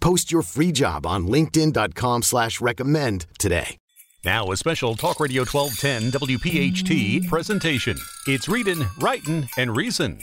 Post 0.00 0.32
your 0.32 0.42
free 0.42 0.72
job 0.72 1.06
on 1.06 1.26
linkedin.com 1.26 2.22
slash 2.22 2.60
recommend 2.60 3.26
today. 3.38 3.76
Now 4.24 4.50
a 4.50 4.56
special 4.56 4.96
Talk 4.96 5.20
Radio 5.20 5.44
1210 5.44 6.20
WPHT 6.20 7.28
presentation. 7.28 7.96
It's 8.26 8.48
Reading, 8.48 8.86
Writing, 8.98 9.48
and 9.56 9.74
Reason. 9.74 10.18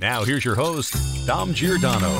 Now 0.00 0.24
here's 0.24 0.44
your 0.44 0.54
host, 0.54 0.96
Dom 1.26 1.54
Giordano. 1.54 2.10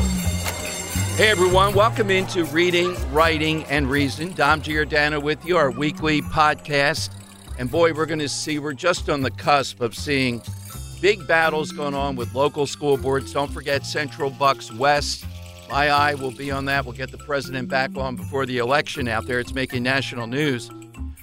Hey 1.16 1.28
everyone, 1.28 1.74
welcome 1.74 2.10
into 2.10 2.44
Reading, 2.46 2.94
Writing, 3.12 3.64
and 3.64 3.90
Reason. 3.90 4.32
Dom 4.32 4.62
Giordano 4.62 5.20
with 5.20 5.44
you, 5.44 5.56
our 5.56 5.70
weekly 5.70 6.22
podcast. 6.22 7.10
And 7.58 7.70
boy, 7.70 7.92
we're 7.92 8.06
going 8.06 8.18
to 8.18 8.28
see, 8.28 8.58
we're 8.58 8.72
just 8.72 9.10
on 9.10 9.20
the 9.20 9.30
cusp 9.30 9.82
of 9.82 9.94
seeing 9.94 10.40
big 11.02 11.26
battles 11.26 11.72
going 11.72 11.94
on 11.94 12.16
with 12.16 12.34
local 12.34 12.66
school 12.66 12.96
boards. 12.96 13.32
Don't 13.32 13.50
forget 13.50 13.84
Central 13.84 14.30
Bucks 14.30 14.72
West. 14.72 15.26
My 15.72 15.88
eye 15.88 16.12
will 16.12 16.32
be 16.32 16.50
on 16.50 16.66
that. 16.66 16.84
We'll 16.84 16.94
get 16.94 17.10
the 17.10 17.16
president 17.16 17.70
back 17.70 17.96
on 17.96 18.14
before 18.14 18.44
the 18.44 18.58
election 18.58 19.08
out 19.08 19.24
there. 19.24 19.40
It's 19.40 19.54
making 19.54 19.82
national 19.82 20.26
news. 20.26 20.70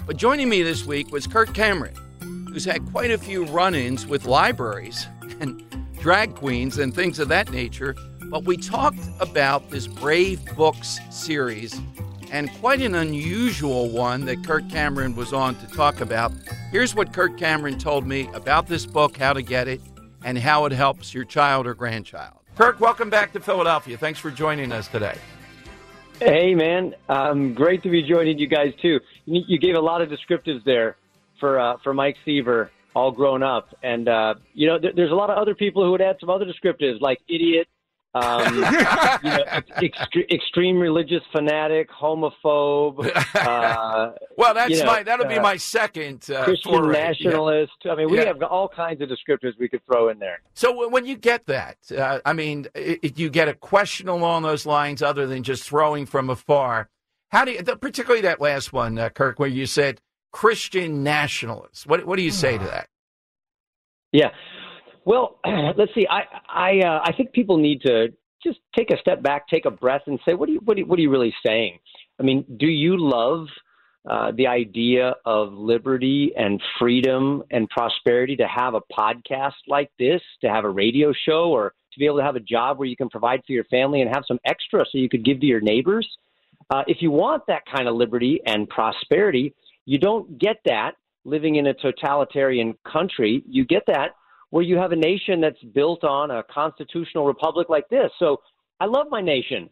But 0.08 0.18
joining 0.18 0.50
me 0.50 0.64
this 0.64 0.88
week 0.88 1.12
was 1.12 1.28
Kirk 1.28 1.54
Cameron, 1.54 1.94
who's 2.52 2.66
had 2.66 2.84
quite 2.90 3.12
a 3.12 3.20
few 3.20 3.46
run 3.46 3.76
ins 3.76 4.08
with 4.08 4.26
libraries 4.26 5.06
and 5.40 5.64
drag 6.00 6.34
queens 6.34 6.80
and 6.80 6.96
things 6.96 7.20
of 7.20 7.28
that 7.28 7.52
nature. 7.52 7.96
But 8.32 8.46
we 8.46 8.58
talked 8.58 9.08
about 9.20 9.70
this 9.70 9.86
Brave 9.86 10.44
Books 10.56 10.98
series 11.12 11.80
and 12.32 12.52
quite 12.54 12.82
an 12.82 12.96
unusual 12.96 13.92
one 13.92 14.26
that 14.26 14.44
Kirk 14.44 14.68
Cameron 14.72 15.16
was 15.16 15.32
on 15.32 15.58
to 15.58 15.68
talk 15.68 16.02
about. 16.02 16.34
Here's 16.72 16.96
what 16.96 17.14
Kirk 17.14 17.38
Cameron 17.38 17.78
told 17.78 18.08
me 18.08 18.28
about 18.34 18.66
this 18.66 18.88
book, 18.88 19.16
how 19.16 19.34
to 19.34 19.44
get 19.44 19.68
it, 19.68 19.80
and 20.24 20.40
how 20.40 20.66
it 20.66 20.72
helps 20.72 21.14
your 21.14 21.24
child 21.24 21.68
or 21.68 21.76
grandchild. 21.76 22.39
Kirk, 22.60 22.82
welcome 22.82 23.10
back 23.10 23.32
to 23.32 23.40
Philadelphia. 23.40 23.96
Thanks 23.96 24.20
for 24.20 24.30
joining 24.30 24.74
us 24.74 24.90
today. 24.90 25.18
Hey, 26.20 26.54
man. 26.54 26.94
Um, 27.08 27.54
great 27.54 27.82
to 27.84 27.90
be 27.90 28.04
joining 28.04 28.38
you 28.38 28.48
guys, 28.48 28.74
too. 28.82 29.00
You 29.26 29.58
gave 29.58 29.76
a 29.76 29.80
lot 29.80 30.02
of 30.02 30.10
descriptives 30.10 30.62
there 30.66 30.98
for, 31.40 31.58
uh, 31.58 31.78
for 31.82 31.94
Mike 31.94 32.18
Seaver, 32.26 32.70
all 32.94 33.14
grown 33.14 33.44
up. 33.44 33.74
And, 33.82 34.10
uh, 34.10 34.34
you 34.54 34.68
know, 34.68 34.78
th- 34.78 34.94
there's 34.94 35.12
a 35.12 35.16
lot 35.16 35.30
of 35.30 35.38
other 35.38 35.56
people 35.56 35.86
who 35.86 35.92
would 35.92 36.02
add 36.02 36.18
some 36.20 36.30
other 36.30 36.44
descriptives 36.44 37.00
like 37.00 37.22
idiot, 37.30 37.70
um, 38.16 38.56
you 38.56 38.62
know, 38.62 39.44
ext- 39.78 40.32
extreme 40.32 40.78
religious 40.80 41.22
fanatic, 41.32 41.90
homophobe. 41.92 43.06
Uh, 43.36 44.12
well, 44.38 44.54
that's 44.54 44.72
you 44.72 44.80
know, 44.80 44.86
my 44.86 45.04
that'll 45.04 45.28
be 45.28 45.36
uh, 45.38 45.42
my 45.44 45.58
second 45.58 46.26
uh, 46.32 46.44
Christian 46.44 46.72
foray. 46.74 46.94
nationalist. 46.94 47.72
I 47.90 47.96
mean, 47.96 48.10
we 48.10 48.18
Yeah. 48.18 48.26
have 48.26 48.42
all 48.44 48.68
kinds 48.68 49.02
of 49.02 49.10
descriptors 49.10 49.54
we 49.60 49.70
could 49.70 49.86
throw 49.86 50.10
in 50.10 50.18
there. 50.20 50.42
So 50.56 50.90
when 50.90 51.06
you 51.06 51.16
get 51.18 51.46
that, 51.46 51.78
uh, 51.96 52.20
I 52.26 52.34
mean, 52.34 52.68
i 52.76 52.98
i- 53.04 53.14
you 53.16 53.30
get 53.30 53.48
a 53.48 53.54
question 53.54 54.08
along 54.10 54.42
those 54.44 54.66
lines, 54.66 55.02
other 55.02 55.28
than 55.28 55.44
just 55.44 55.64
throwing 55.70 56.06
from 56.06 56.30
afar. 56.30 56.90
How 57.32 57.46
do 57.46 57.52
you, 57.52 57.62
particularly 57.64 58.22
that 58.24 58.42
last 58.42 58.74
one, 58.74 58.98
uh, 58.98 59.10
Kirk, 59.10 59.38
where 59.38 59.48
you 59.50 59.68
said 59.68 60.02
Christian 60.32 61.04
nationalist? 61.04 61.86
What 61.86 62.06
what 62.08 62.16
do 62.18 62.24
you 62.24 62.32
say 62.32 62.58
to 62.58 62.64
that? 62.66 62.88
Yeah. 64.12 64.30
Well, 65.10 65.40
let's 65.76 65.92
see. 65.96 66.06
I 66.08 66.22
I 66.48 66.80
uh, 66.86 67.02
I 67.04 67.14
think 67.14 67.34
people 67.34 67.58
need 67.58 67.82
to 67.82 68.10
just 68.44 68.60
take 68.78 68.92
a 68.92 68.98
step 69.00 69.24
back, 69.24 69.48
take 69.48 69.66
a 69.66 69.72
breath, 69.72 70.04
and 70.06 70.20
say, 70.24 70.36
what 70.36 70.48
are 70.48 70.52
you 70.52 70.60
what 70.64 70.78
are 70.78 70.82
you, 70.82 70.86
what 70.86 71.00
are 71.00 71.02
you 71.02 71.10
really 71.10 71.34
saying? 71.44 71.80
I 72.20 72.24
mean, 72.24 72.46
do 72.60 72.68
you 72.68 72.96
love 72.96 73.48
uh, 74.08 74.32
the 74.38 74.46
idea 74.46 75.16
of 75.26 75.52
liberty 75.54 76.32
and 76.38 76.62
freedom 76.78 77.42
and 77.50 77.68
prosperity 77.72 78.36
to 78.36 78.48
have 78.48 78.76
a 78.76 78.82
podcast 78.82 79.58
like 79.68 79.90
this, 79.98 80.22
to 80.42 80.48
have 80.48 80.64
a 80.64 80.70
radio 80.70 81.12
show, 81.26 81.50
or 81.50 81.74
to 81.92 82.00
be 82.00 82.06
able 82.06 82.18
to 82.18 82.24
have 82.24 82.36
a 82.36 82.40
job 82.42 82.78
where 82.78 82.88
you 82.88 82.96
can 82.96 83.10
provide 83.10 83.42
for 83.48 83.54
your 83.54 83.64
family 83.66 84.02
and 84.02 84.14
have 84.14 84.26
some 84.28 84.38
extra 84.46 84.86
so 84.92 85.00
you 85.00 85.10
could 85.10 85.26
give 85.26 85.40
to 85.40 85.48
your 85.48 85.62
neighbors? 85.62 86.08
Uh, 86.70 86.84
if 86.86 86.98
you 87.02 87.10
want 87.10 87.42
that 87.48 87.64
kind 87.66 87.88
of 87.88 87.96
liberty 87.96 88.42
and 88.46 88.70
prosperity, 88.70 89.56
you 89.86 89.98
don't 89.98 90.38
get 90.38 90.58
that 90.66 90.92
living 91.26 91.56
in 91.56 91.66
a 91.66 91.74
totalitarian 91.74 92.78
country. 92.86 93.44
You 93.50 93.66
get 93.66 93.84
that 93.88 94.12
where 94.50 94.64
you 94.64 94.78
have 94.78 94.92
a 94.92 94.96
nation 94.96 95.42
that's 95.42 95.62
built 95.74 96.04
on 96.04 96.32
a 96.32 96.44
constitutional 96.44 97.26
republic 97.26 97.70
like 97.70 97.88
this. 97.90 98.12
So 98.20 98.38
I 98.80 98.86
love 98.86 99.08
my 99.10 99.22
nation. 99.22 99.70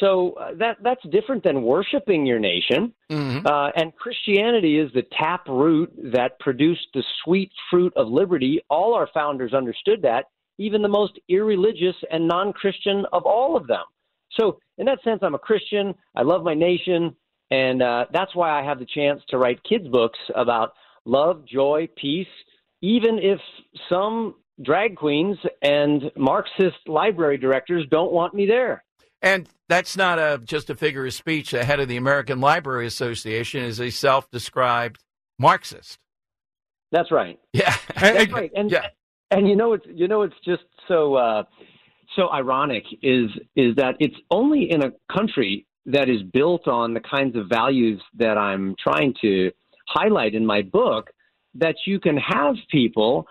So 0.00 0.32
uh, 0.32 0.54
that 0.58 0.78
that's 0.82 1.02
different 1.10 1.44
than 1.44 1.62
worshiping 1.62 2.26
your 2.26 2.40
nation. 2.40 2.92
Mm-hmm. 3.10 3.46
Uh, 3.46 3.70
and 3.76 3.94
Christianity 3.94 4.78
is 4.78 4.92
the 4.92 5.04
tap 5.16 5.46
root 5.48 5.92
that 6.12 6.38
produced 6.40 6.88
the 6.94 7.04
sweet 7.22 7.52
fruit 7.70 7.92
of 7.96 8.08
liberty. 8.08 8.60
All 8.68 8.94
our 8.94 9.08
founders 9.14 9.54
understood 9.54 10.02
that, 10.02 10.24
even 10.58 10.82
the 10.82 10.88
most 10.88 11.18
irreligious 11.28 11.94
and 12.10 12.26
non-Christian 12.26 13.04
of 13.12 13.24
all 13.24 13.56
of 13.56 13.66
them. 13.66 13.84
So 14.32 14.58
in 14.78 14.86
that 14.86 15.02
sense, 15.04 15.20
I'm 15.22 15.36
a 15.36 15.38
Christian. 15.38 15.94
I 16.16 16.22
love 16.22 16.42
my 16.42 16.54
nation, 16.54 17.14
and 17.52 17.80
uh, 17.80 18.06
that's 18.12 18.34
why 18.34 18.50
I 18.50 18.64
have 18.64 18.80
the 18.80 18.86
chance 18.86 19.22
to 19.28 19.38
write 19.38 19.62
kids 19.62 19.86
books 19.86 20.18
about 20.34 20.72
love, 21.04 21.46
joy, 21.46 21.88
peace, 21.96 22.26
even 22.84 23.18
if 23.18 23.40
some 23.88 24.34
drag 24.62 24.94
queens 24.96 25.38
and 25.62 26.10
Marxist 26.16 26.86
library 26.86 27.38
directors 27.38 27.86
don't 27.90 28.12
want 28.12 28.34
me 28.34 28.44
there. 28.44 28.84
And 29.22 29.48
that's 29.70 29.96
not 29.96 30.18
a 30.18 30.38
just 30.44 30.68
a 30.68 30.74
figure 30.74 31.06
of 31.06 31.14
speech. 31.14 31.52
The 31.52 31.64
head 31.64 31.80
of 31.80 31.88
the 31.88 31.96
American 31.96 32.40
Library 32.40 32.86
Association 32.86 33.64
is 33.64 33.80
a 33.80 33.88
self-described 33.88 34.98
Marxist. 35.38 35.98
That's 36.92 37.10
right. 37.10 37.38
Yeah, 37.54 37.74
That's 37.98 38.30
right. 38.30 38.50
And 38.54 38.70
yeah. 38.70 38.88
and 39.30 39.48
you 39.48 39.56
know 39.56 39.72
it's 39.72 39.86
you 39.88 40.06
know 40.06 40.22
it's 40.22 40.34
just 40.44 40.64
so 40.86 41.14
uh, 41.14 41.44
so 42.16 42.30
ironic 42.30 42.84
is 43.02 43.30
is 43.56 43.74
that 43.76 43.94
it's 43.98 44.16
only 44.30 44.70
in 44.70 44.82
a 44.82 44.92
country 45.10 45.66
that 45.86 46.10
is 46.10 46.22
built 46.34 46.68
on 46.68 46.92
the 46.92 47.00
kinds 47.00 47.34
of 47.34 47.48
values 47.48 48.02
that 48.18 48.36
I'm 48.36 48.74
trying 48.78 49.14
to 49.22 49.50
highlight 49.88 50.34
in 50.34 50.44
my 50.44 50.60
book 50.60 51.13
that 51.54 51.76
you 51.86 52.00
can 52.00 52.16
have 52.16 52.54
people 52.70 53.26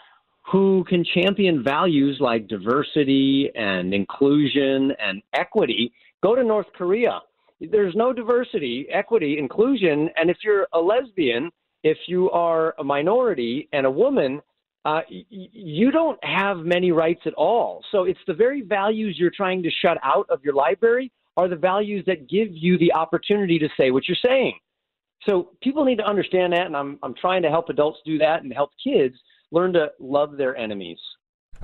who 0.52 0.84
can 0.90 1.06
champion 1.06 1.64
values 1.64 2.18
like 2.20 2.48
diversity 2.48 3.50
and 3.56 3.94
inclusion 3.94 4.92
and 5.00 5.22
equity 5.34 5.94
go 6.22 6.36
to 6.36 6.44
North 6.44 6.68
Korea. 6.78 7.22
There's 7.62 7.96
no 7.96 8.12
diversity, 8.12 8.88
equity, 8.92 9.38
inclusion, 9.38 10.10
and 10.18 10.30
if 10.30 10.38
you're 10.44 10.68
a 10.74 10.80
lesbian, 10.80 11.50
if 11.84 11.98
you 12.08 12.30
are 12.32 12.76
a 12.78 12.84
minority 12.84 13.70
and 13.72 13.86
a 13.86 13.92
woman, 13.92 14.42
uh, 14.86 15.02
y- 15.10 15.24
you 15.30 15.92
don't 15.92 16.22
have 16.24 16.58
many 16.58 16.92
rights 16.92 17.22
at 17.26 17.34
all. 17.36 17.84
So 17.92 18.04
it's 18.04 18.20
the 18.28 18.34
very 18.34 18.62
values 18.62 19.16
you're 19.18 19.32
trying 19.32 19.64
to 19.64 19.70
shut 19.82 19.98
out 20.04 20.26
of 20.30 20.44
your 20.44 20.54
library 20.54 21.12
are 21.38 21.48
the 21.48 21.56
values 21.56 22.04
that 22.06 22.30
give 22.30 22.50
you 22.52 22.78
the 22.78 22.94
opportunity 22.94 23.58
to 23.60 23.70
say 23.78 23.92
what 23.92 24.08
you're 24.08 24.18
saying. 24.26 24.58
So 25.28 25.50
people 25.62 25.86
need 25.86 25.98
to 25.98 26.06
understand 26.06 26.54
that, 26.54 26.66
and 26.66 26.76
I'm 26.76 27.00
I'm 27.04 27.14
trying 27.16 27.42
to 27.44 27.50
help 27.50 27.70
adults 27.70 28.00
do 28.06 28.18
that 28.20 28.44
and 28.44 28.54
help 28.54 28.72
kids 28.84 29.16
learn 29.52 29.74
to 29.74 29.92
love 30.00 30.38
their 30.38 30.56
enemies. 30.58 31.00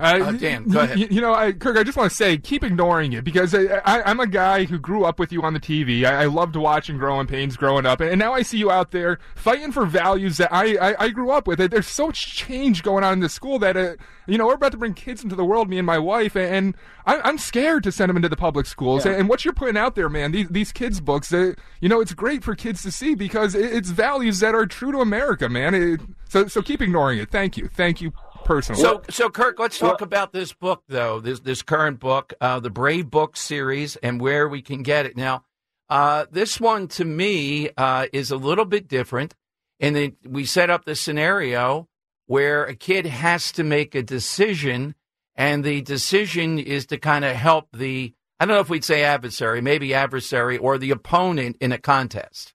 Uh, 0.00 0.32
Dan, 0.32 0.64
go 0.64 0.80
ahead. 0.80 0.98
You, 0.98 1.08
you 1.10 1.20
know, 1.20 1.34
I, 1.34 1.52
Kirk, 1.52 1.76
I 1.76 1.82
just 1.82 1.96
want 1.96 2.10
to 2.10 2.16
say, 2.16 2.38
keep 2.38 2.64
ignoring 2.64 3.12
it 3.12 3.22
because 3.22 3.54
I, 3.54 3.64
I, 3.84 4.10
am 4.10 4.18
a 4.18 4.26
guy 4.26 4.64
who 4.64 4.78
grew 4.78 5.04
up 5.04 5.18
with 5.18 5.30
you 5.30 5.42
on 5.42 5.52
the 5.52 5.60
TV. 5.60 6.04
I, 6.04 6.22
I 6.22 6.24
loved 6.24 6.56
watching 6.56 6.96
Growing 6.96 7.26
Pains 7.26 7.54
growing 7.56 7.84
up, 7.84 8.00
and, 8.00 8.08
and, 8.08 8.18
now 8.18 8.32
I 8.32 8.40
see 8.40 8.56
you 8.56 8.70
out 8.70 8.92
there 8.92 9.18
fighting 9.34 9.72
for 9.72 9.84
values 9.84 10.38
that 10.38 10.52
I, 10.52 10.76
I, 10.76 11.04
I 11.04 11.08
grew 11.10 11.30
up 11.30 11.46
with. 11.46 11.58
There's 11.58 11.86
so 11.86 12.06
much 12.06 12.34
change 12.34 12.82
going 12.82 13.04
on 13.04 13.14
in 13.14 13.20
the 13.20 13.28
school 13.28 13.58
that, 13.58 13.76
uh, 13.76 13.96
you 14.26 14.38
know, 14.38 14.46
we're 14.46 14.54
about 14.54 14.72
to 14.72 14.78
bring 14.78 14.94
kids 14.94 15.22
into 15.22 15.36
the 15.36 15.44
world, 15.44 15.68
me 15.68 15.76
and 15.76 15.86
my 15.86 15.98
wife, 15.98 16.34
and 16.34 16.74
I, 17.04 17.28
am 17.28 17.36
scared 17.36 17.82
to 17.82 17.92
send 17.92 18.08
them 18.08 18.16
into 18.16 18.30
the 18.30 18.36
public 18.36 18.64
schools. 18.64 19.04
Yeah. 19.04 19.12
And, 19.12 19.28
what 19.28 19.44
you're 19.44 19.54
putting 19.54 19.76
out 19.76 19.96
there, 19.96 20.08
man, 20.08 20.32
these, 20.32 20.48
these 20.48 20.72
kids' 20.72 21.00
books, 21.00 21.32
uh, 21.32 21.52
you 21.80 21.90
know, 21.90 22.00
it's 22.00 22.14
great 22.14 22.42
for 22.42 22.54
kids 22.54 22.82
to 22.82 22.90
see 22.90 23.14
because 23.14 23.54
it, 23.54 23.70
it's 23.72 23.90
values 23.90 24.40
that 24.40 24.54
are 24.54 24.66
true 24.66 24.92
to 24.92 25.00
America, 25.00 25.48
man. 25.48 25.74
It, 25.74 26.00
so, 26.28 26.46
so 26.46 26.62
keep 26.62 26.80
ignoring 26.80 27.18
it. 27.18 27.30
Thank 27.30 27.58
you. 27.58 27.68
Thank 27.68 28.00
you 28.00 28.12
personally. 28.50 28.82
So, 28.82 29.02
so 29.08 29.30
Kirk, 29.30 29.60
let's 29.60 29.78
talk 29.78 30.00
well, 30.00 30.06
about 30.06 30.32
this 30.32 30.52
book, 30.52 30.82
though. 30.88 31.20
This 31.20 31.40
this 31.40 31.62
current 31.62 32.00
book, 32.00 32.34
uh, 32.40 32.58
the 32.58 32.70
Brave 32.70 33.08
Book 33.08 33.36
series, 33.36 33.94
and 33.96 34.20
where 34.20 34.48
we 34.48 34.60
can 34.60 34.82
get 34.82 35.06
it. 35.06 35.16
Now, 35.16 35.44
uh, 35.88 36.26
this 36.32 36.60
one 36.60 36.88
to 36.88 37.04
me 37.04 37.70
uh, 37.76 38.06
is 38.12 38.32
a 38.32 38.36
little 38.36 38.64
bit 38.64 38.88
different, 38.88 39.34
and 39.78 39.94
then 39.94 40.16
we 40.26 40.44
set 40.44 40.68
up 40.68 40.84
the 40.84 40.96
scenario 40.96 41.88
where 42.26 42.64
a 42.64 42.74
kid 42.74 43.06
has 43.06 43.52
to 43.52 43.62
make 43.62 43.94
a 43.94 44.02
decision, 44.02 44.96
and 45.36 45.62
the 45.62 45.80
decision 45.82 46.58
is 46.58 46.86
to 46.86 46.98
kind 46.98 47.24
of 47.24 47.36
help 47.36 47.68
the 47.72 48.12
I 48.40 48.46
don't 48.46 48.54
know 48.54 48.60
if 48.60 48.70
we'd 48.70 48.84
say 48.84 49.04
adversary, 49.04 49.60
maybe 49.60 49.94
adversary 49.94 50.58
or 50.58 50.76
the 50.76 50.90
opponent 50.90 51.56
in 51.60 51.70
a 51.72 51.78
contest. 51.78 52.54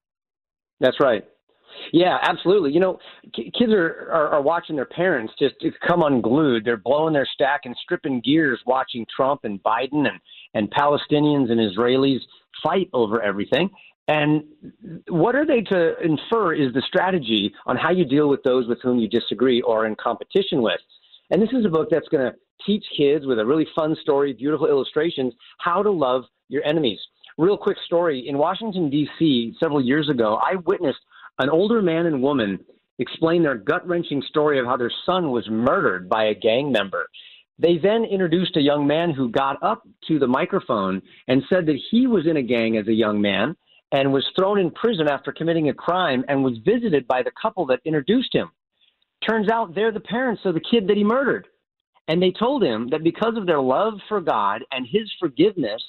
That's 0.78 1.00
right. 1.00 1.24
Yeah, 1.92 2.18
absolutely. 2.22 2.72
You 2.72 2.80
know, 2.80 2.98
kids 3.34 3.72
are, 3.72 4.08
are, 4.12 4.28
are 4.34 4.42
watching 4.42 4.76
their 4.76 4.86
parents 4.86 5.32
just 5.38 5.54
come 5.86 6.02
unglued. 6.02 6.64
They're 6.64 6.76
blowing 6.76 7.12
their 7.14 7.28
stack 7.32 7.62
and 7.64 7.76
stripping 7.82 8.20
gears, 8.20 8.60
watching 8.66 9.06
Trump 9.14 9.44
and 9.44 9.62
Biden 9.62 10.06
and 10.08 10.20
and 10.54 10.70
Palestinians 10.70 11.50
and 11.50 11.60
Israelis 11.60 12.20
fight 12.62 12.88
over 12.92 13.22
everything. 13.22 13.70
And 14.08 14.44
what 15.08 15.34
are 15.34 15.44
they 15.44 15.62
to 15.62 16.00
infer 16.00 16.54
is 16.54 16.72
the 16.72 16.82
strategy 16.86 17.52
on 17.66 17.76
how 17.76 17.90
you 17.90 18.04
deal 18.04 18.28
with 18.28 18.42
those 18.44 18.68
with 18.68 18.78
whom 18.82 18.98
you 18.98 19.08
disagree 19.08 19.60
or 19.62 19.82
are 19.82 19.86
in 19.86 19.96
competition 19.96 20.62
with. 20.62 20.80
And 21.30 21.42
this 21.42 21.50
is 21.52 21.64
a 21.64 21.68
book 21.68 21.88
that's 21.90 22.08
going 22.08 22.24
to 22.24 22.36
teach 22.64 22.84
kids 22.96 23.26
with 23.26 23.38
a 23.38 23.44
really 23.44 23.66
fun 23.74 23.96
story, 24.00 24.32
beautiful 24.32 24.68
illustrations, 24.68 25.34
how 25.58 25.82
to 25.82 25.90
love 25.90 26.24
your 26.48 26.64
enemies. 26.64 27.00
Real 27.36 27.58
quick 27.58 27.76
story 27.84 28.28
in 28.28 28.38
Washington, 28.38 28.88
D.C., 28.88 29.54
several 29.60 29.84
years 29.84 30.08
ago, 30.08 30.40
I 30.40 30.56
witnessed 30.64 31.00
an 31.38 31.50
older 31.50 31.82
man 31.82 32.06
and 32.06 32.22
woman 32.22 32.58
explain 32.98 33.42
their 33.42 33.56
gut 33.56 33.86
wrenching 33.86 34.22
story 34.22 34.58
of 34.58 34.66
how 34.66 34.76
their 34.76 34.92
son 35.04 35.30
was 35.30 35.48
murdered 35.50 36.08
by 36.08 36.24
a 36.24 36.34
gang 36.34 36.72
member. 36.72 37.06
They 37.58 37.78
then 37.78 38.04
introduced 38.04 38.56
a 38.56 38.62
young 38.62 38.86
man 38.86 39.10
who 39.10 39.30
got 39.30 39.62
up 39.62 39.82
to 40.08 40.18
the 40.18 40.26
microphone 40.26 41.00
and 41.28 41.42
said 41.48 41.66
that 41.66 41.80
he 41.90 42.06
was 42.06 42.26
in 42.26 42.36
a 42.36 42.42
gang 42.42 42.76
as 42.76 42.86
a 42.86 42.92
young 42.92 43.20
man 43.20 43.56
and 43.92 44.12
was 44.12 44.26
thrown 44.36 44.58
in 44.58 44.70
prison 44.70 45.08
after 45.08 45.32
committing 45.32 45.68
a 45.68 45.74
crime 45.74 46.24
and 46.28 46.42
was 46.42 46.58
visited 46.64 47.06
by 47.06 47.22
the 47.22 47.32
couple 47.40 47.66
that 47.66 47.80
introduced 47.84 48.34
him. 48.34 48.50
Turns 49.26 49.48
out 49.48 49.74
they're 49.74 49.92
the 49.92 50.00
parents 50.00 50.42
of 50.44 50.54
the 50.54 50.60
kid 50.60 50.86
that 50.88 50.96
he 50.96 51.04
murdered. 51.04 51.46
And 52.08 52.22
they 52.22 52.30
told 52.30 52.62
him 52.62 52.88
that 52.90 53.02
because 53.02 53.36
of 53.36 53.46
their 53.46 53.60
love 53.60 53.94
for 54.08 54.20
God 54.20 54.62
and 54.70 54.86
his 54.86 55.10
forgiveness, 55.18 55.82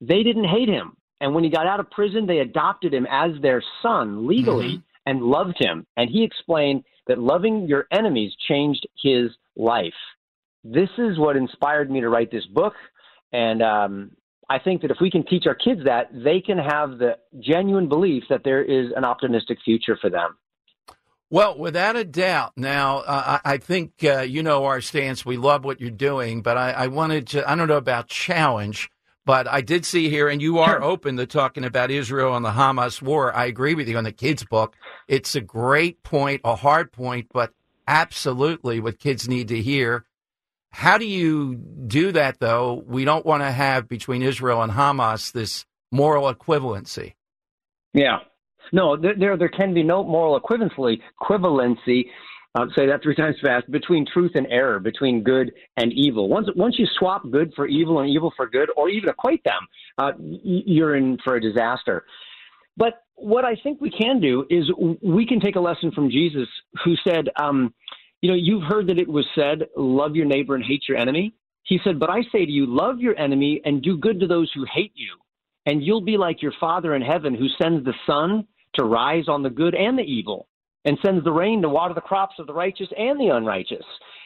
they 0.00 0.22
didn't 0.22 0.48
hate 0.48 0.68
him. 0.68 0.96
And 1.20 1.34
when 1.34 1.44
he 1.44 1.50
got 1.50 1.66
out 1.66 1.80
of 1.80 1.90
prison, 1.90 2.26
they 2.26 2.38
adopted 2.38 2.92
him 2.92 3.06
as 3.10 3.30
their 3.40 3.62
son 3.82 4.26
legally 4.26 4.76
mm-hmm. 4.76 5.06
and 5.06 5.22
loved 5.22 5.56
him. 5.58 5.86
And 5.96 6.10
he 6.10 6.24
explained 6.24 6.84
that 7.06 7.18
loving 7.18 7.66
your 7.66 7.86
enemies 7.90 8.32
changed 8.48 8.86
his 9.02 9.30
life. 9.56 9.94
This 10.64 10.88
is 10.98 11.18
what 11.18 11.36
inspired 11.36 11.90
me 11.90 12.00
to 12.00 12.08
write 12.08 12.30
this 12.30 12.46
book. 12.46 12.74
And 13.32 13.62
um, 13.62 14.10
I 14.48 14.58
think 14.58 14.82
that 14.82 14.90
if 14.90 14.98
we 15.00 15.10
can 15.10 15.24
teach 15.26 15.44
our 15.46 15.54
kids 15.54 15.82
that, 15.84 16.10
they 16.12 16.40
can 16.40 16.58
have 16.58 16.98
the 16.98 17.18
genuine 17.40 17.88
belief 17.88 18.24
that 18.30 18.42
there 18.44 18.62
is 18.62 18.90
an 18.96 19.04
optimistic 19.04 19.58
future 19.64 19.98
for 20.00 20.10
them. 20.10 20.36
Well, 21.30 21.58
without 21.58 21.96
a 21.96 22.04
doubt. 22.04 22.52
Now, 22.56 22.98
uh, 22.98 23.38
I 23.44 23.56
think 23.56 24.04
uh, 24.04 24.20
you 24.20 24.42
know 24.42 24.66
our 24.66 24.80
stance. 24.80 25.26
We 25.26 25.36
love 25.36 25.64
what 25.64 25.80
you're 25.80 25.90
doing, 25.90 26.42
but 26.42 26.56
I, 26.56 26.70
I 26.70 26.86
wanted 26.86 27.26
to, 27.28 27.50
I 27.50 27.56
don't 27.56 27.66
know 27.66 27.76
about 27.76 28.08
challenge, 28.08 28.90
but 29.26 29.48
I 29.48 29.60
did 29.60 29.84
see 29.86 30.10
here, 30.10 30.28
and 30.28 30.42
you 30.42 30.58
are 30.58 30.82
open 30.82 31.16
to 31.16 31.26
talking 31.26 31.64
about 31.64 31.90
Israel 31.90 32.36
and 32.36 32.44
the 32.44 32.50
Hamas 32.50 33.00
war. 33.00 33.34
I 33.34 33.46
agree 33.46 33.74
with 33.74 33.88
you 33.88 33.96
on 33.96 34.04
the 34.04 34.12
kids' 34.12 34.44
book. 34.44 34.76
It's 35.08 35.34
a 35.34 35.40
great 35.40 36.02
point, 36.02 36.42
a 36.44 36.56
hard 36.56 36.92
point, 36.92 37.28
but 37.32 37.52
absolutely 37.86 38.80
what 38.80 38.98
kids 38.98 39.28
need 39.28 39.48
to 39.48 39.60
hear. 39.60 40.04
How 40.70 40.98
do 40.98 41.06
you 41.06 41.54
do 41.54 42.12
that, 42.12 42.40
though? 42.40 42.82
We 42.86 43.04
don't 43.04 43.24
want 43.24 43.42
to 43.42 43.50
have 43.50 43.88
between 43.88 44.22
Israel 44.22 44.62
and 44.62 44.72
Hamas 44.72 45.32
this 45.32 45.64
moral 45.92 46.32
equivalency. 46.32 47.14
Yeah. 47.92 48.18
No, 48.72 48.96
there 48.96 49.36
there 49.36 49.48
can 49.48 49.72
be 49.72 49.82
no 49.84 50.02
moral 50.02 50.40
equivalency 50.40 51.00
equivalency 51.22 52.06
uh, 52.54 52.66
say 52.76 52.86
that 52.86 53.02
three 53.02 53.14
times 53.16 53.36
fast, 53.42 53.68
between 53.70 54.06
truth 54.06 54.32
and 54.34 54.46
error, 54.48 54.78
between 54.78 55.22
good 55.22 55.52
and 55.76 55.92
evil. 55.92 56.28
Once 56.28 56.48
once 56.54 56.78
you 56.78 56.86
swap 56.98 57.22
good 57.30 57.52
for 57.56 57.66
evil 57.66 58.00
and 58.00 58.08
evil 58.08 58.32
for 58.36 58.46
good, 58.46 58.68
or 58.76 58.88
even 58.88 59.08
equate 59.08 59.42
them, 59.44 59.66
uh, 59.98 60.12
you're 60.20 60.94
in 60.96 61.18
for 61.24 61.36
a 61.36 61.40
disaster. 61.40 62.04
But 62.76 63.02
what 63.16 63.44
I 63.44 63.56
think 63.62 63.80
we 63.80 63.90
can 63.90 64.20
do 64.20 64.46
is 64.50 64.70
we 65.02 65.26
can 65.26 65.40
take 65.40 65.56
a 65.56 65.60
lesson 65.60 65.90
from 65.92 66.10
Jesus, 66.10 66.48
who 66.84 66.94
said, 67.06 67.28
um, 67.36 67.74
"You 68.22 68.30
know, 68.30 68.36
you've 68.36 68.64
heard 68.64 68.86
that 68.88 68.98
it 68.98 69.08
was 69.08 69.26
said, 69.34 69.66
love 69.76 70.14
your 70.16 70.26
neighbor 70.26 70.54
and 70.54 70.64
hate 70.64 70.84
your 70.88 70.98
enemy." 70.98 71.34
He 71.64 71.80
said, 71.82 71.98
"But 71.98 72.10
I 72.10 72.22
say 72.30 72.44
to 72.44 72.52
you, 72.52 72.66
love 72.66 73.00
your 73.00 73.18
enemy 73.18 73.60
and 73.64 73.82
do 73.82 73.96
good 73.96 74.20
to 74.20 74.26
those 74.26 74.52
who 74.52 74.64
hate 74.72 74.92
you, 74.94 75.12
and 75.66 75.82
you'll 75.82 76.02
be 76.02 76.16
like 76.16 76.42
your 76.42 76.52
Father 76.60 76.94
in 76.94 77.02
heaven, 77.02 77.34
who 77.34 77.48
sends 77.60 77.84
the 77.84 77.94
sun 78.06 78.46
to 78.74 78.84
rise 78.84 79.28
on 79.28 79.42
the 79.42 79.50
good 79.50 79.74
and 79.74 79.98
the 79.98 80.02
evil." 80.02 80.46
And 80.84 80.98
sends 81.04 81.24
the 81.24 81.32
rain 81.32 81.62
to 81.62 81.68
water 81.68 81.94
the 81.94 82.00
crops 82.00 82.34
of 82.38 82.46
the 82.46 82.54
righteous 82.54 82.88
and 82.96 83.18
the 83.18 83.28
unrighteous. 83.28 83.84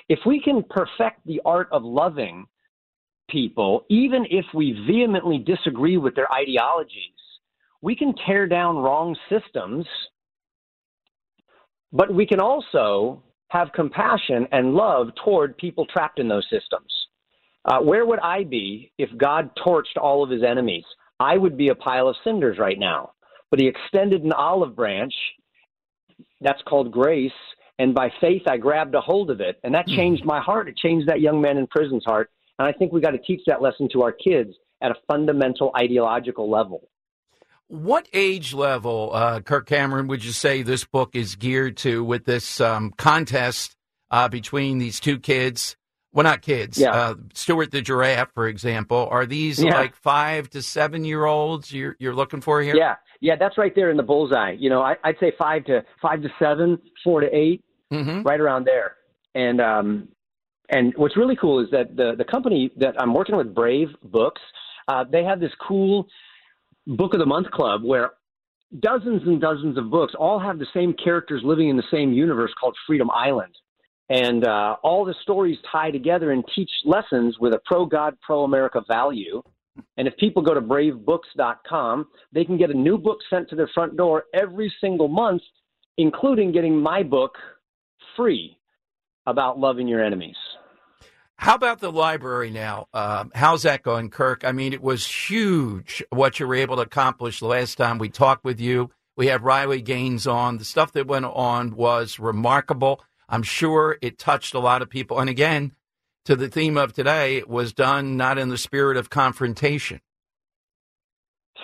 If 0.09 0.21
we 0.27 0.41
can 0.41 0.63
perfect 0.65 1.27
the 1.27 1.41
art 1.45 1.69
of 1.71 1.85
loving 1.85 2.47
people, 3.31 3.85
even 3.89 4.27
if 4.31 4.45
we 4.55 4.85
vehemently 4.87 5.39
disagree 5.39 5.99
with 5.99 6.15
their 6.15 6.33
ideologies, 6.33 7.13
we 7.83 7.95
can 7.95 8.15
tear 8.27 8.47
down 8.47 8.77
wrong 8.77 9.17
systems, 9.29 9.87
but 11.93 12.13
we 12.13 12.27
can 12.27 12.41
also 12.41 13.23
have 13.49 13.73
compassion 13.73 14.47
and 14.53 14.75
love 14.75 15.09
toward 15.25 15.57
people 15.57 15.87
trapped 15.87 16.19
in 16.19 16.29
those 16.29 16.47
systems. 16.51 16.93
Uh, 17.65 17.79
where 17.81 18.07
would 18.07 18.21
I 18.21 18.45
be 18.45 18.93
if 18.99 19.11
God 19.17 19.51
torched 19.65 19.97
all 20.01 20.23
of 20.23 20.31
his 20.31 20.43
enemies? 20.43 20.85
I 21.21 21.37
would 21.37 21.57
be 21.57 21.69
a 21.69 21.75
pile 21.75 22.09
of 22.09 22.17
cinders 22.25 22.59
right 22.59 22.79
now. 22.79 23.13
But 23.51 23.61
he 23.61 23.67
extended 23.67 24.25
an 24.25 24.33
olive 24.33 24.77
branch 24.77 25.15
that's 26.41 26.63
called 26.63 26.91
grace. 26.91 27.33
And 27.79 27.95
by 27.95 28.11
faith, 28.21 28.43
I 28.49 28.57
grabbed 28.57 28.95
a 28.95 29.01
hold 29.01 29.31
of 29.31 29.41
it. 29.41 29.59
And 29.63 29.75
that 29.75 29.87
hmm. 29.89 29.97
changed 29.97 30.25
my 30.25 30.41
heart. 30.41 30.69
It 30.69 30.77
changed 30.77 31.09
that 31.09 31.21
young 31.21 31.41
man 31.41 31.59
in 31.59 31.67
prison's 31.67 32.05
heart. 32.05 32.31
And 32.59 32.67
I 32.67 32.73
think 32.73 32.93
we 32.93 33.01
got 33.01 33.13
to 33.13 33.19
teach 33.19 33.41
that 33.47 33.63
lesson 33.63 33.89
to 33.93 34.03
our 34.03 34.13
kids 34.13 34.51
at 34.83 34.91
a 34.91 34.95
fundamental 35.07 35.71
ideological 35.77 36.51
level. 36.51 36.89
What 37.69 38.09
age 38.15 38.55
level, 38.55 39.11
uh, 39.13 39.41
Kirk 39.41 39.67
Cameron, 39.67 40.09
would 40.09 40.25
you 40.25 40.33
say 40.33 40.63
this 40.63 40.85
book 40.85 41.15
is 41.15 41.37
geared 41.37 41.77
to 41.79 42.03
with 42.03 42.25
this 42.25 42.61
um, 42.61 42.93
contest 42.97 43.77
uh, 44.11 44.29
between 44.29 44.79
these 44.79 45.01
two 45.01 45.19
kids? 45.19 45.77
Well, 46.13 46.25
not 46.25 46.41
kids. 46.41 46.79
Yeah. 46.79 46.93
Uh, 46.93 47.15
Stuart 47.35 47.71
the 47.71 47.83
giraffe, 47.83 48.33
for 48.33 48.49
example. 48.49 49.07
Are 49.11 49.27
these 49.27 49.63
yeah. 49.63 49.75
like 49.75 49.95
five 49.95 50.49
to 50.51 50.63
seven 50.63 51.05
year 51.05 51.27
olds 51.27 51.71
you're, 51.71 51.95
you're 51.99 52.15
looking 52.15 52.41
for 52.41 52.63
here? 52.63 52.75
Yeah. 52.75 52.97
Yeah, 53.21 53.35
that's 53.39 53.59
right 53.59 53.73
there 53.75 53.91
in 53.91 53.97
the 53.97 54.03
bullseye. 54.03 54.53
You 54.59 54.71
know, 54.71 54.81
I, 54.81 54.97
would 55.05 55.17
say 55.19 55.33
five 55.39 55.65
to 55.65 55.85
five 56.01 56.23
to 56.23 56.29
seven, 56.39 56.79
four 57.03 57.21
to 57.21 57.35
8 57.35 57.65
mm-hmm. 57.93 58.23
right 58.23 58.41
around 58.41 58.65
there. 58.65 58.95
And 59.35 59.61
um, 59.61 60.09
and 60.71 60.93
what's 60.97 61.17
really 61.17 61.37
cool 61.37 61.61
is 61.61 61.71
that 61.71 61.97
the 61.97 62.15
the 62.17 62.25
company 62.25 62.71
that 62.77 63.01
I'm 63.01 63.15
working 63.15 63.37
with, 63.37 63.55
Brave 63.55 63.89
Books, 64.03 64.41
uh, 64.87 65.05
they 65.11 65.25
have 65.25 65.41
this 65.41 65.53
cool 65.67 66.07
book 66.87 67.13
of 67.13 67.21
the 67.21 67.27
month 67.27 67.51
club 67.51 67.83
where 67.85 68.13
dozens 68.81 69.23
and 69.23 69.41
dozens 69.41 69.79
of 69.79 69.91
books 69.91 70.15
all 70.19 70.39
have 70.39 70.59
the 70.59 70.67
same 70.75 70.95
characters 70.95 71.43
living 71.45 71.69
in 71.69 71.77
the 71.77 71.83
same 71.91 72.13
universe 72.13 72.53
called 72.61 72.77
Freedom 72.87 73.11
Island. 73.11 73.55
And 74.11 74.47
uh, 74.47 74.77
all 74.83 75.05
the 75.05 75.15
stories 75.23 75.59
tie 75.71 75.91
together 75.91 76.33
and 76.33 76.43
teach 76.55 76.71
lessons 76.85 77.37
with 77.39 77.53
a 77.53 77.61
pro 77.67 77.85
God, 77.85 78.17
pro 78.23 78.45
America 78.45 78.83
value. 78.89 79.43
And 79.97 80.07
if 80.09 80.17
people 80.17 80.43
go 80.43 80.55
to 80.55 80.61
bravebooks.com, 80.61 82.07
they 82.33 82.45
can 82.45 82.57
get 82.57 82.71
a 82.71 82.75
new 82.75 82.99
book 82.99 83.19
sent 83.31 83.49
to 83.51 83.57
their 83.57 83.71
front 83.75 83.97
door 83.97 84.25
every 84.35 84.73
single 84.81 85.09
month, 85.09 85.43
including 85.97 86.53
getting 86.53 86.81
my 86.81 87.03
book 87.03 87.33
free 88.17 88.57
about 89.27 89.59
loving 89.59 89.89
your 89.89 90.05
enemies. 90.05 90.37
How 91.37 91.55
about 91.55 91.79
the 91.79 91.93
library 91.93 92.51
now? 92.51 92.89
Um, 92.93 93.31
how's 93.33 93.63
that 93.63 93.85
going, 93.85 94.11
Kirk? 94.11 94.45
I 94.45 94.51
mean, 94.51 94.73
it 94.73 94.83
was 94.83 95.07
huge 95.07 96.03
what 96.11 96.41
you 96.41 96.49
were 96.49 96.57
able 96.57 96.77
to 96.77 96.83
accomplish 96.83 97.39
the 97.39 97.47
last 97.47 97.77
time 97.77 97.99
we 97.99 98.09
talked 98.09 98.45
with 98.45 98.59
you. 98.59 98.91
We 99.17 99.29
had 99.29 99.43
Riley 99.45 99.81
Gaines 99.81 100.27
on. 100.27 100.59
The 100.59 100.65
stuff 100.65 100.93
that 100.93 101.07
went 101.07 101.27
on 101.27 101.77
was 101.77 102.19
remarkable. 102.19 103.01
I'm 103.29 103.45
sure 103.45 103.99
it 104.03 104.19
touched 104.19 104.55
a 104.55 104.59
lot 104.59 104.83
of 104.83 104.91
people. 104.91 105.21
And 105.21 105.31
again, 105.31 105.73
to 106.29 106.37
the 106.37 106.49
theme 106.49 106.77
of 106.77 106.93
today 106.93 107.43
was 107.49 107.73
done 107.73 108.19
not 108.19 108.37
in 108.37 108.51
the 108.51 108.59
spirit 108.59 108.99
of 108.99 109.09
confrontation. 109.09 109.99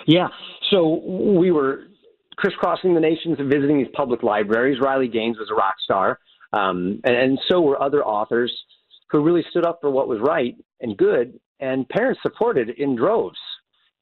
Yeah. 0.07 0.29
So 0.71 1.03
we 1.37 1.51
were 1.51 1.83
crisscrossing 2.37 2.95
the 2.95 2.99
nations 2.99 3.35
and 3.37 3.47
visiting 3.47 3.77
these 3.77 3.93
public 3.93 4.23
libraries. 4.23 4.79
Riley 4.81 5.07
Gaines 5.07 5.37
was 5.37 5.49
a 5.51 5.53
rock 5.53 5.75
star, 5.83 6.17
um, 6.51 6.99
and, 7.03 7.15
and 7.15 7.39
so 7.47 7.61
were 7.61 7.79
other 7.79 8.03
authors 8.03 8.51
who 9.11 9.23
really 9.23 9.45
stood 9.51 9.67
up 9.67 9.77
for 9.81 9.91
what 9.91 10.07
was 10.07 10.17
right 10.19 10.55
and 10.81 10.97
good, 10.97 11.39
and 11.59 11.87
parents 11.87 12.19
supported 12.23 12.71
in 12.71 12.95
droves. 12.95 13.37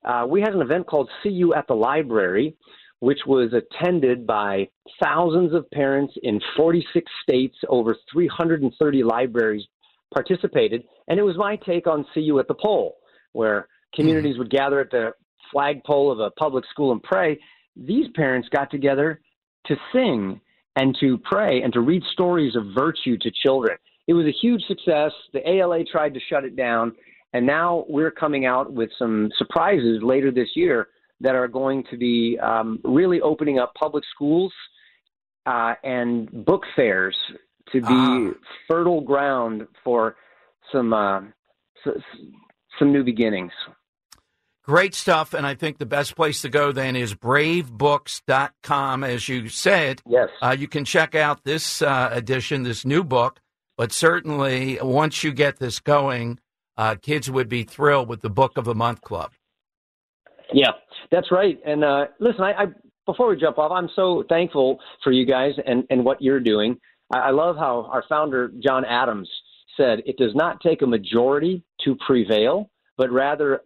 Uh, 0.06 0.26
we 0.26 0.40
had 0.40 0.54
an 0.54 0.62
event 0.62 0.88
called 0.88 1.10
See 1.24 1.30
You 1.30 1.54
at 1.56 1.68
the 1.68 1.76
Library, 1.76 2.56
which 3.02 3.20
was 3.28 3.52
attended 3.52 4.26
by 4.26 4.70
thousands 5.04 5.54
of 5.54 5.70
parents 5.72 6.14
in 6.24 6.40
46 6.56 7.12
states. 7.22 7.58
Over 7.68 7.98
330 8.14 9.04
libraries 9.04 9.66
participated, 10.14 10.84
and 11.08 11.20
it 11.20 11.24
was 11.24 11.38
my 11.38 11.56
take 11.58 11.88
on 11.88 12.06
See 12.14 12.22
You 12.22 12.40
at 12.40 12.48
the 12.48 12.54
Pole, 12.54 12.98
where 13.34 13.68
communities 13.96 14.38
would 14.38 14.50
gather 14.50 14.80
at 14.80 14.92
the 14.92 15.12
flagpole 15.52 16.12
of 16.12 16.20
a 16.20 16.32
public 16.32 16.66
school 16.70 16.92
and 16.92 17.02
pray. 17.04 17.40
These 17.76 18.08
parents 18.16 18.50
got 18.50 18.72
together 18.72 19.22
to 19.68 19.76
sing 19.92 20.40
and 20.76 20.96
to 21.00 21.18
pray 21.20 21.62
and 21.62 21.72
to 21.74 21.82
read 21.82 22.04
stories 22.12 22.56
of 22.56 22.64
virtue 22.76 23.18
to 23.20 23.32
children. 23.44 23.78
It 24.08 24.14
was 24.14 24.26
a 24.26 24.32
huge 24.32 24.64
success. 24.68 25.12
The 25.32 25.48
ALA 25.48 25.86
tried 25.86 26.14
to 26.14 26.20
shut 26.30 26.44
it 26.44 26.56
down, 26.56 26.94
and 27.34 27.46
now 27.46 27.86
we're 27.88 28.12
coming 28.12 28.46
out 28.46 28.72
with 28.72 28.90
some 29.00 29.30
surprises 29.38 30.02
later 30.04 30.32
this 30.32 30.50
year 30.56 30.88
that 31.22 31.36
are 31.36 31.48
going 31.48 31.84
to 31.90 31.98
be 31.98 32.38
um, 32.40 32.80
really 32.84 33.22
opening 33.22 33.60
up 33.60 33.74
public 33.76 34.04
schools 34.14 34.52
uh, 35.46 35.74
and 35.84 36.46
book 36.46 36.64
fairs 36.76 37.16
to 37.72 37.82
be 37.82 37.88
ah. 37.90 38.32
fertile 38.68 39.02
ground 39.02 39.68
for 39.84 40.16
some 40.72 40.94
uh, 40.94 41.22
some 42.80 42.92
new 42.92 43.04
beginnings. 43.04 43.52
Great 44.64 44.96
stuff. 44.96 45.34
And 45.34 45.46
I 45.46 45.56
think 45.56 45.78
the 45.78 45.86
best 45.86 46.16
place 46.16 46.42
to 46.42 46.50
go 46.50 46.72
then 46.72 46.96
is 46.96 47.14
bravebooks.com. 47.14 49.04
As 49.04 49.28
you 49.28 49.50
said, 49.50 50.02
yes. 50.08 50.30
Uh, 50.42 50.56
you 50.58 50.70
can 50.70 50.86
check 50.86 51.16
out 51.16 51.44
this 51.44 51.82
uh, 51.82 52.10
edition, 52.12 52.64
this 52.64 52.86
new 52.86 53.04
book. 53.04 53.42
But 53.76 53.92
certainly, 53.92 54.78
once 54.82 55.24
you 55.24 55.34
get 55.34 55.58
this 55.58 55.80
going, 55.80 56.40
uh, 56.78 56.96
kids 56.96 57.30
would 57.30 57.50
be 57.50 57.64
thrilled 57.64 58.08
with 58.08 58.22
the 58.22 58.30
Book 58.30 58.58
of 58.58 58.66
the 58.66 58.76
Month 58.76 59.02
Club. 59.02 59.32
Yeah, 60.54 60.72
that's 61.12 61.32
right. 61.32 61.60
And 61.66 61.84
uh, 61.84 62.06
listen, 62.20 62.44
I, 62.44 62.52
I, 62.54 62.66
before 63.06 63.30
we 63.30 63.36
jump 63.36 63.58
off, 63.58 63.72
I'm 63.72 63.90
so 63.96 64.24
thankful 64.30 64.80
for 65.04 65.12
you 65.12 65.26
guys 65.26 65.54
and, 65.66 65.84
and 65.90 66.06
what 66.06 66.22
you're 66.22 66.40
doing. 66.40 66.78
I, 67.20 67.32
love 67.32 67.56
how 67.56 67.90
our 67.92 68.04
founder, 68.10 68.52
John 68.64 68.86
Adams, 68.86 69.30
said 69.78 70.02
it 70.06 70.18
does 70.18 70.34
not 70.36 70.62
take 70.62 70.82
a 70.82 70.88
majority 70.88 71.64
to 71.86 71.96
prevail, 72.06 72.70
but 72.98 73.12
rather 73.12 73.62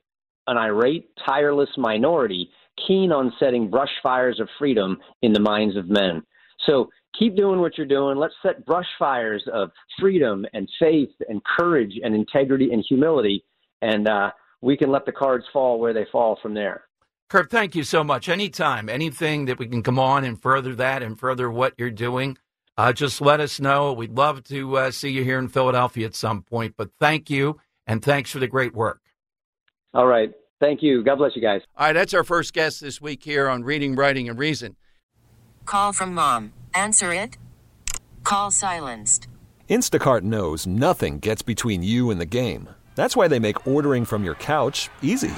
an 0.48 0.58
irate, 0.58 1.10
tireless 1.26 1.70
minority 1.78 2.50
keen 2.88 3.12
on 3.12 3.34
setting 3.40 3.70
brush 3.70 3.90
fires 4.04 4.40
of 4.40 4.48
freedom 4.60 4.98
in 5.22 5.34
the 5.34 5.40
minds 5.40 5.76
of 5.76 5.90
men. 5.90 6.22
So 6.66 6.90
keep 7.18 7.36
doing 7.36 7.60
what 7.60 7.78
you're 7.78 7.88
doing. 7.88 8.18
Let's 8.18 8.34
set 8.44 8.66
brush 8.66 8.86
fires 9.00 9.44
of 9.52 9.72
freedom 10.00 10.46
and 10.54 10.70
faith 10.80 11.10
and 11.28 11.42
courage 11.58 11.94
and 12.04 12.14
integrity 12.16 12.72
and 12.72 12.84
humility, 12.88 13.44
and 13.82 14.08
uh, 14.08 14.32
we 14.62 14.78
can 14.78 14.92
let 14.92 15.06
the 15.06 15.12
cards 15.12 15.46
fall 15.52 15.80
where 15.80 15.94
they 15.94 16.06
fall 16.12 16.38
from 16.42 16.54
there. 16.54 16.84
Kirk, 17.30 17.50
thank 17.50 17.76
you 17.76 17.84
so 17.84 18.04
much. 18.04 18.30
Anytime, 18.30 18.88
anything 18.88 19.46
that 19.46 19.60
we 19.60 19.68
can 19.68 19.84
come 19.84 20.00
on 20.00 20.24
and 20.24 20.42
further 20.42 20.74
that 20.76 21.04
and 21.04 21.20
further 21.20 21.52
what 21.52 21.74
you're 21.78 21.92
doing, 21.92 22.38
uh, 22.78 22.94
just 22.94 23.22
let 23.22 23.40
us 23.40 23.60
know. 23.60 23.92
We'd 23.94 24.16
love 24.16 24.44
to 24.46 24.78
uh, 24.78 24.92
see 24.92 25.10
you 25.10 25.24
here 25.24 25.40
in 25.40 25.48
Philadelphia 25.48 26.06
at 26.06 26.16
some 26.16 26.44
point. 26.44 26.76
But 26.78 26.92
thank 27.00 27.30
you, 27.30 27.60
and 27.86 28.04
thanks 28.04 28.32
for 28.32 28.40
the 28.40 28.48
great 28.48 28.76
work. 28.76 29.02
All 29.94 30.06
right. 30.08 30.32
Thank 30.60 30.82
you. 30.82 31.04
God 31.04 31.18
bless 31.18 31.36
you 31.36 31.42
guys. 31.42 31.62
All 31.78 31.88
right, 31.88 31.94
that's 31.94 32.14
our 32.14 32.24
first 32.24 32.54
guest 32.54 32.82
this 32.82 33.00
week 33.00 33.24
here 33.24 33.48
on 33.48 33.64
Reading, 33.64 33.96
Writing, 33.96 34.28
and 34.28 34.40
Reason. 34.40 34.76
Call 35.66 35.94
from 35.94 36.14
mom. 36.14 36.54
Answer 36.74 37.14
it. 37.14 37.38
Call 38.24 38.52
silenced. 38.52 39.28
Instacart 39.70 40.22
knows 40.22 40.66
nothing 40.66 41.20
gets 41.20 41.42
between 41.42 41.84
you 41.84 42.10
and 42.10 42.20
the 42.20 42.26
game. 42.26 42.70
That's 42.96 43.16
why 43.16 43.28
they 43.28 43.40
make 43.40 43.68
ordering 43.68 44.06
from 44.06 44.24
your 44.24 44.36
couch 44.36 44.90
easy. 45.02 45.34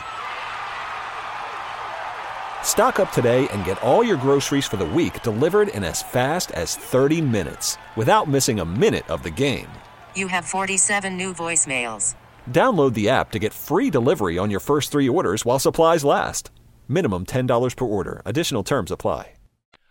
Stock 2.64 3.00
up 3.00 3.12
today 3.12 3.50
and 3.50 3.66
get 3.66 3.82
all 3.82 4.04
your 4.04 4.16
groceries 4.16 4.66
for 4.66 4.78
the 4.78 4.86
week 4.86 5.22
delivered 5.24 5.68
in 5.70 5.84
as 5.84 6.02
fast 6.02 6.52
as 6.54 6.76
30 6.76 7.20
minutes 7.20 7.78
without 7.98 8.30
missing 8.30 8.62
a 8.62 8.66
minute 8.66 9.10
of 9.10 9.24
the 9.24 9.30
game. 9.30 9.68
You 10.16 10.28
have 10.28 10.46
47 10.46 11.18
new 11.18 11.34
voicemails. 11.34 12.16
Download 12.50 12.94
the 12.94 13.10
app 13.10 13.32
to 13.32 13.40
get 13.40 13.54
free 13.54 13.90
delivery 13.90 14.38
on 14.38 14.52
your 14.52 14.62
first 14.62 14.92
three 14.92 15.10
orders 15.10 15.44
while 15.44 15.60
supplies 15.60 16.06
last. 16.06 16.52
Minimum 16.88 17.26
$10 17.26 17.76
per 17.76 17.86
order. 17.86 18.22
Additional 18.24 18.64
terms 18.64 18.92
apply. 18.92 19.34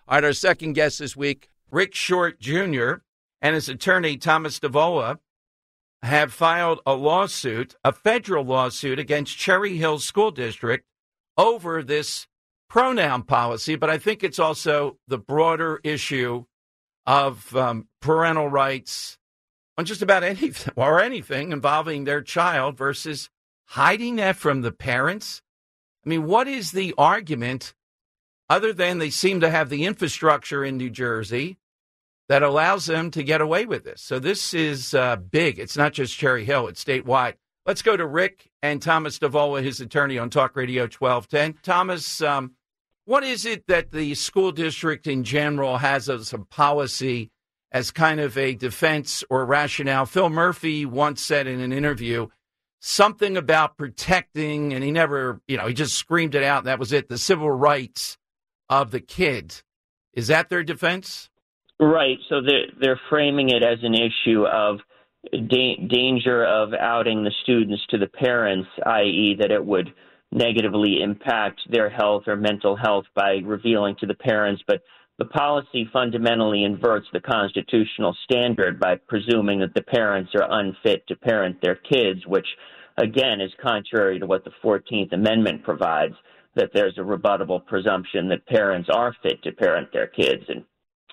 All 0.08 0.14
right, 0.14 0.25
our 0.25 0.32
second 0.32 0.72
guest 0.72 1.00
this 1.00 1.14
week, 1.14 1.50
Rick 1.70 1.94
Short 1.94 2.40
Jr. 2.40 3.02
and 3.42 3.54
his 3.54 3.68
attorney, 3.68 4.16
Thomas 4.16 4.58
Stavola, 4.58 5.18
have 6.02 6.32
filed 6.32 6.80
a 6.87 6.94
lawsuit, 6.94 7.76
a 7.84 7.92
federal 7.92 8.42
lawsuit 8.42 8.98
against 8.98 9.37
Cherry 9.37 9.76
Hill 9.76 9.98
School 9.98 10.30
District 10.30 10.87
over 11.37 11.82
this 11.82 12.26
pronoun 12.68 13.22
policy, 13.22 13.76
but 13.76 13.90
I 13.90 13.98
think 13.98 14.22
it's 14.22 14.38
also 14.38 14.98
the 15.08 15.18
broader 15.18 15.80
issue 15.84 16.44
of 17.06 17.54
um, 17.56 17.88
parental 18.00 18.48
rights 18.48 19.18
on 19.76 19.84
just 19.84 20.02
about 20.02 20.25
anything 20.25 20.72
or 20.76 21.00
anything 21.00 21.52
involving 21.52 22.04
their 22.04 22.22
child 22.22 22.76
versus 22.76 23.30
hiding 23.66 24.16
that 24.16 24.37
from 24.37 24.60
the 24.60 24.72
parents. 24.72 25.42
I 26.04 26.08
mean, 26.08 26.26
what 26.26 26.48
is 26.48 26.72
the 26.72 26.94
argument 26.98 27.75
other 28.48 28.72
than 28.72 28.98
they 28.98 29.10
seem 29.10 29.40
to 29.40 29.50
have 29.50 29.68
the 29.68 29.84
infrastructure 29.84 30.64
in 30.64 30.76
New 30.76 30.90
Jersey 30.90 31.58
that 32.28 32.42
allows 32.42 32.87
them 32.87 33.10
to 33.12 33.22
get 33.22 33.40
away 33.40 33.66
with 33.66 33.84
this. 33.84 34.02
So 34.02 34.18
this 34.18 34.52
is 34.52 34.94
uh, 34.94 35.16
big. 35.16 35.58
It's 35.58 35.76
not 35.76 35.92
just 35.92 36.16
Cherry 36.16 36.44
Hill, 36.44 36.68
it's 36.68 36.82
statewide. 36.82 37.34
Let's 37.66 37.82
go 37.82 37.96
to 37.96 38.06
Rick 38.06 38.50
and 38.62 38.80
Thomas 38.80 39.18
Stavola, 39.18 39.62
his 39.62 39.80
attorney 39.80 40.18
on 40.18 40.30
Talk 40.30 40.56
Radio 40.56 40.84
1210. 40.84 41.58
Thomas, 41.62 42.22
um, 42.22 42.52
what 43.08 43.24
is 43.24 43.46
it 43.46 43.66
that 43.68 43.90
the 43.90 44.14
school 44.14 44.52
district 44.52 45.06
in 45.06 45.24
general 45.24 45.78
has 45.78 46.10
as 46.10 46.34
a 46.34 46.38
policy 46.38 47.30
as 47.72 47.90
kind 47.90 48.20
of 48.20 48.36
a 48.36 48.54
defense 48.54 49.24
or 49.30 49.46
rationale? 49.46 50.04
Phil 50.04 50.28
Murphy 50.28 50.84
once 50.84 51.22
said 51.22 51.46
in 51.46 51.58
an 51.60 51.72
interview 51.72 52.26
something 52.80 53.38
about 53.38 53.78
protecting, 53.78 54.74
and 54.74 54.84
he 54.84 54.90
never, 54.90 55.40
you 55.48 55.56
know, 55.56 55.66
he 55.66 55.72
just 55.72 55.96
screamed 55.96 56.34
it 56.34 56.42
out, 56.42 56.64
that 56.64 56.78
was 56.78 56.92
it 56.92 57.08
the 57.08 57.16
civil 57.16 57.50
rights 57.50 58.18
of 58.68 58.90
the 58.90 59.00
kid. 59.00 59.62
Is 60.12 60.26
that 60.26 60.50
their 60.50 60.62
defense? 60.62 61.30
Right. 61.80 62.18
So 62.28 62.42
they're 62.42 62.66
they're 62.78 63.00
framing 63.08 63.48
it 63.48 63.62
as 63.62 63.78
an 63.82 63.94
issue 63.94 64.44
of 64.44 64.80
da- 65.32 65.86
danger 65.88 66.44
of 66.44 66.74
outing 66.74 67.24
the 67.24 67.32
students 67.42 67.82
to 67.88 67.96
the 67.96 68.06
parents, 68.06 68.68
i.e., 68.84 69.34
that 69.40 69.50
it 69.50 69.64
would 69.64 69.94
negatively 70.32 71.02
impact 71.02 71.61
their 71.70 71.88
health 71.88 72.25
or 72.26 72.37
mental 72.37 72.76
health 72.76 73.04
by 73.14 73.40
revealing 73.44 73.97
to 74.00 74.06
the 74.06 74.14
parents. 74.14 74.62
But 74.66 74.82
the 75.18 75.25
policy 75.25 75.88
fundamentally 75.92 76.64
inverts 76.64 77.06
the 77.12 77.20
constitutional 77.20 78.16
standard 78.25 78.78
by 78.78 78.97
presuming 79.08 79.61
that 79.61 79.75
the 79.75 79.82
parents 79.82 80.32
are 80.35 80.47
unfit 80.61 81.06
to 81.08 81.16
parent 81.16 81.61
their 81.61 81.76
kids, 81.76 82.26
which 82.26 82.47
again 82.99 83.40
is 83.40 83.50
contrary 83.62 84.18
to 84.18 84.26
what 84.26 84.44
the 84.44 84.52
14th 84.62 85.12
Amendment 85.12 85.64
provides 85.64 86.14
that 86.54 86.70
there's 86.75 86.99
a 86.99 87.02
rebuttable 87.02 87.64
presumption 87.66 88.28
that 88.28 88.47
parents 88.47 88.88
are 88.92 89.14
fit 89.23 89.42
to 89.42 89.52
parent 89.52 89.88
their 89.92 90.08
kids. 90.08 90.42
And 90.49 90.64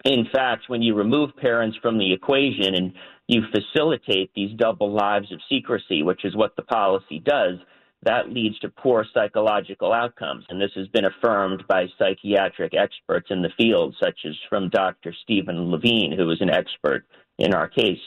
in 0.04 0.28
fact, 0.34 0.64
when 0.68 0.82
you 0.82 0.96
remove 0.96 1.36
parents 1.38 1.78
from 1.82 1.98
the 1.98 2.14
equation 2.14 2.76
and 2.76 2.94
you 3.28 3.42
facilitate 3.52 4.32
these 4.36 4.56
double 4.58 4.92
lives 4.92 5.32
of 5.32 5.40
secrecy, 5.50 6.04
which 6.04 6.26
is 6.26 6.36
what 6.36 6.56
the 6.56 6.64
policy 6.64 7.20
does, 7.20 7.58
that 8.06 8.30
leads 8.30 8.58
to 8.60 8.70
poor 8.70 9.06
psychological 9.14 9.92
outcomes. 9.92 10.46
And 10.50 10.62
this 10.62 10.72
has 10.76 10.88
been 10.90 11.06
affirmed 11.06 11.64
by 11.68 11.88
psychiatric 11.98 12.74
experts 12.74 13.28
in 13.30 13.42
the 13.42 13.50
field, 13.58 13.96
such 14.02 14.20
as 14.26 14.34
from 14.50 14.70
Dr. 14.70 15.14
Stephen 15.24 15.72
Levine, 15.72 16.14
who 16.18 16.30
is 16.32 16.42
an 16.42 16.50
expert 16.50 17.06
in 17.38 17.54
our 17.54 17.68
case. 17.68 18.00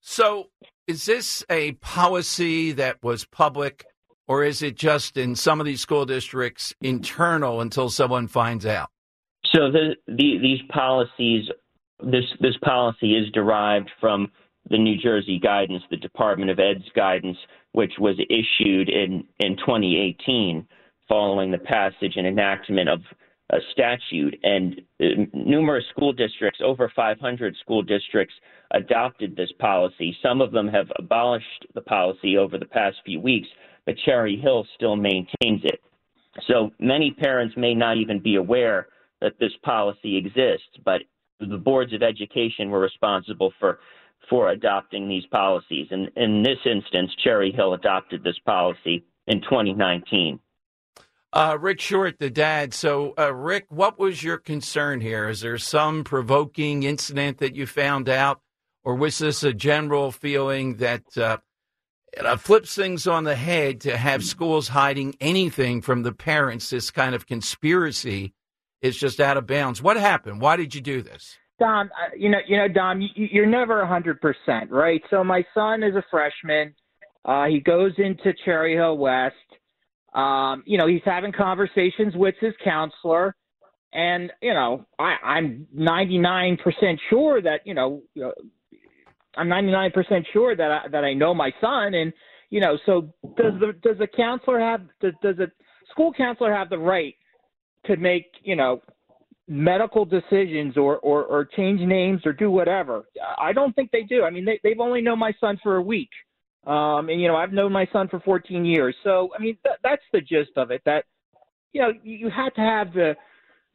So, 0.00 0.50
is 0.86 1.06
this 1.06 1.44
a 1.48 1.72
policy 1.72 2.72
that 2.72 3.02
was 3.02 3.24
public 3.24 3.86
or 4.26 4.42
is 4.44 4.62
it 4.62 4.76
just 4.76 5.16
in 5.16 5.34
some 5.34 5.60
of 5.60 5.66
these 5.66 5.80
school 5.80 6.06
districts 6.06 6.74
internal 6.80 7.60
until 7.60 7.90
someone 7.90 8.26
finds 8.26 8.64
out? 8.64 8.88
So 9.54 9.70
the, 9.70 9.96
the, 10.06 10.38
these 10.40 10.60
policies, 10.70 11.48
this 12.00 12.24
this 12.40 12.56
policy 12.64 13.14
is 13.14 13.30
derived 13.32 13.90
from 14.00 14.30
the 14.70 14.78
New 14.78 14.96
Jersey 14.96 15.38
guidance, 15.38 15.82
the 15.90 15.96
Department 15.96 16.50
of 16.50 16.58
Ed's 16.58 16.88
guidance, 16.96 17.36
which 17.74 17.92
was 17.98 18.16
issued 18.30 18.88
in 18.88 19.24
in 19.40 19.56
2018 19.56 20.66
following 21.08 21.50
the 21.50 21.58
passage 21.58 22.14
and 22.16 22.26
enactment 22.26 22.88
of 22.88 23.00
a 23.50 23.58
statute, 23.72 24.38
and 24.42 24.80
uh, 25.02 25.04
numerous 25.34 25.84
school 25.90 26.12
districts, 26.12 26.60
over 26.64 26.90
500 26.96 27.54
school 27.60 27.82
districts, 27.82 28.34
adopted 28.70 29.36
this 29.36 29.52
policy. 29.58 30.16
Some 30.22 30.40
of 30.40 30.50
them 30.50 30.66
have 30.68 30.86
abolished 30.98 31.66
the 31.74 31.82
policy 31.82 32.38
over 32.38 32.56
the 32.56 32.64
past 32.64 32.96
few 33.04 33.20
weeks, 33.20 33.48
but 33.84 33.96
Cherry 34.04 34.38
Hill 34.38 34.66
still 34.74 34.96
maintains 34.96 35.62
it. 35.64 35.80
So 36.48 36.70
many 36.78 37.10
parents 37.10 37.54
may 37.56 37.74
not 37.74 37.98
even 37.98 38.18
be 38.18 38.36
aware 38.36 38.88
that 39.20 39.38
this 39.38 39.52
policy 39.62 40.16
exists, 40.16 40.78
but 40.84 41.02
the 41.38 41.58
boards 41.58 41.92
of 41.92 42.02
education 42.02 42.70
were 42.70 42.80
responsible 42.80 43.52
for 43.60 43.78
for 44.28 44.50
adopting 44.50 45.08
these 45.08 45.26
policies. 45.26 45.88
And 45.90 46.10
in 46.16 46.42
this 46.42 46.58
instance, 46.64 47.10
Cherry 47.22 47.52
Hill 47.52 47.74
adopted 47.74 48.22
this 48.22 48.38
policy 48.44 49.04
in 49.26 49.40
2019. 49.42 50.40
Uh, 51.32 51.58
Rick 51.60 51.80
Short, 51.80 52.18
the 52.20 52.30
dad. 52.30 52.72
So, 52.72 53.12
uh, 53.18 53.34
Rick, 53.34 53.66
what 53.68 53.98
was 53.98 54.22
your 54.22 54.38
concern 54.38 55.00
here? 55.00 55.28
Is 55.28 55.40
there 55.40 55.58
some 55.58 56.04
provoking 56.04 56.84
incident 56.84 57.38
that 57.38 57.56
you 57.56 57.66
found 57.66 58.08
out, 58.08 58.40
or 58.84 58.94
was 58.94 59.18
this 59.18 59.42
a 59.42 59.52
general 59.52 60.12
feeling 60.12 60.76
that 60.76 61.18
uh, 61.18 61.38
it 62.12 62.38
flips 62.38 62.76
things 62.76 63.08
on 63.08 63.24
the 63.24 63.34
head 63.34 63.80
to 63.80 63.96
have 63.96 64.22
schools 64.22 64.68
hiding 64.68 65.16
anything 65.20 65.82
from 65.82 66.04
the 66.04 66.12
parents? 66.12 66.70
This 66.70 66.92
kind 66.92 67.16
of 67.16 67.26
conspiracy 67.26 68.32
is 68.80 68.96
just 68.96 69.18
out 69.18 69.36
of 69.36 69.48
bounds. 69.48 69.82
What 69.82 69.96
happened? 69.96 70.40
Why 70.40 70.54
did 70.54 70.72
you 70.72 70.80
do 70.80 71.02
this? 71.02 71.36
Dom, 71.58 71.90
you 72.16 72.28
know, 72.28 72.38
you 72.46 72.56
know, 72.56 72.68
Dom, 72.68 73.00
you, 73.00 73.08
you're 73.14 73.46
never 73.46 73.82
a 73.82 73.86
hundred 73.86 74.20
percent, 74.20 74.70
right? 74.70 75.02
So 75.10 75.22
my 75.22 75.44
son 75.54 75.82
is 75.82 75.94
a 75.94 76.04
freshman. 76.10 76.74
Uh, 77.24 77.46
he 77.46 77.60
goes 77.60 77.92
into 77.98 78.34
Cherry 78.44 78.74
Hill 78.74 78.98
West. 78.98 79.34
Um, 80.14 80.62
you 80.66 80.78
know, 80.78 80.86
he's 80.86 81.02
having 81.04 81.32
conversations 81.32 82.14
with 82.16 82.34
his 82.40 82.54
counselor, 82.62 83.34
and 83.92 84.32
you 84.42 84.54
know, 84.54 84.84
I, 84.98 85.16
I'm 85.24 85.66
99% 85.76 86.58
sure 87.10 87.40
that 87.42 87.60
you 87.64 87.74
know, 87.74 88.02
you 88.14 88.22
know 88.22 88.32
I'm 89.36 89.48
99% 89.48 90.24
sure 90.32 90.54
that 90.56 90.70
I, 90.70 90.88
that 90.88 91.04
I 91.04 91.14
know 91.14 91.34
my 91.34 91.52
son, 91.60 91.94
and 91.94 92.12
you 92.50 92.60
know, 92.60 92.78
so 92.86 93.12
does 93.36 93.54
the 93.60 93.74
does 93.82 93.98
the 93.98 94.06
counselor 94.06 94.60
have 94.60 94.82
does, 95.00 95.14
does 95.22 95.38
a 95.38 95.50
school 95.90 96.12
counselor 96.12 96.52
have 96.52 96.70
the 96.70 96.78
right 96.78 97.14
to 97.86 97.96
make 97.96 98.26
you 98.42 98.56
know 98.56 98.82
medical 99.46 100.04
decisions 100.04 100.76
or, 100.76 100.98
or 100.98 101.24
or 101.24 101.44
change 101.44 101.80
names 101.80 102.22
or 102.24 102.32
do 102.32 102.50
whatever? 102.50 103.04
I 103.38 103.52
don't 103.52 103.74
think 103.74 103.90
they 103.90 104.02
do. 104.02 104.24
I 104.24 104.30
mean, 104.30 104.44
they 104.44 104.60
they've 104.62 104.80
only 104.80 105.00
known 105.00 105.18
my 105.18 105.32
son 105.40 105.58
for 105.62 105.76
a 105.76 105.82
week. 105.82 106.10
Um, 106.66 107.10
and 107.10 107.20
you 107.20 107.28
know, 107.28 107.36
I've 107.36 107.52
known 107.52 107.72
my 107.72 107.86
son 107.92 108.08
for 108.08 108.20
14 108.20 108.64
years. 108.64 108.94
So 109.04 109.30
I 109.36 109.42
mean, 109.42 109.58
th- 109.64 109.76
that's 109.82 110.02
the 110.12 110.20
gist 110.20 110.52
of 110.56 110.70
it. 110.70 110.82
That 110.86 111.04
you 111.72 111.82
know, 111.82 111.92
you 112.02 112.30
had 112.30 112.50
to 112.54 112.60
have 112.60 112.92
the 112.94 113.14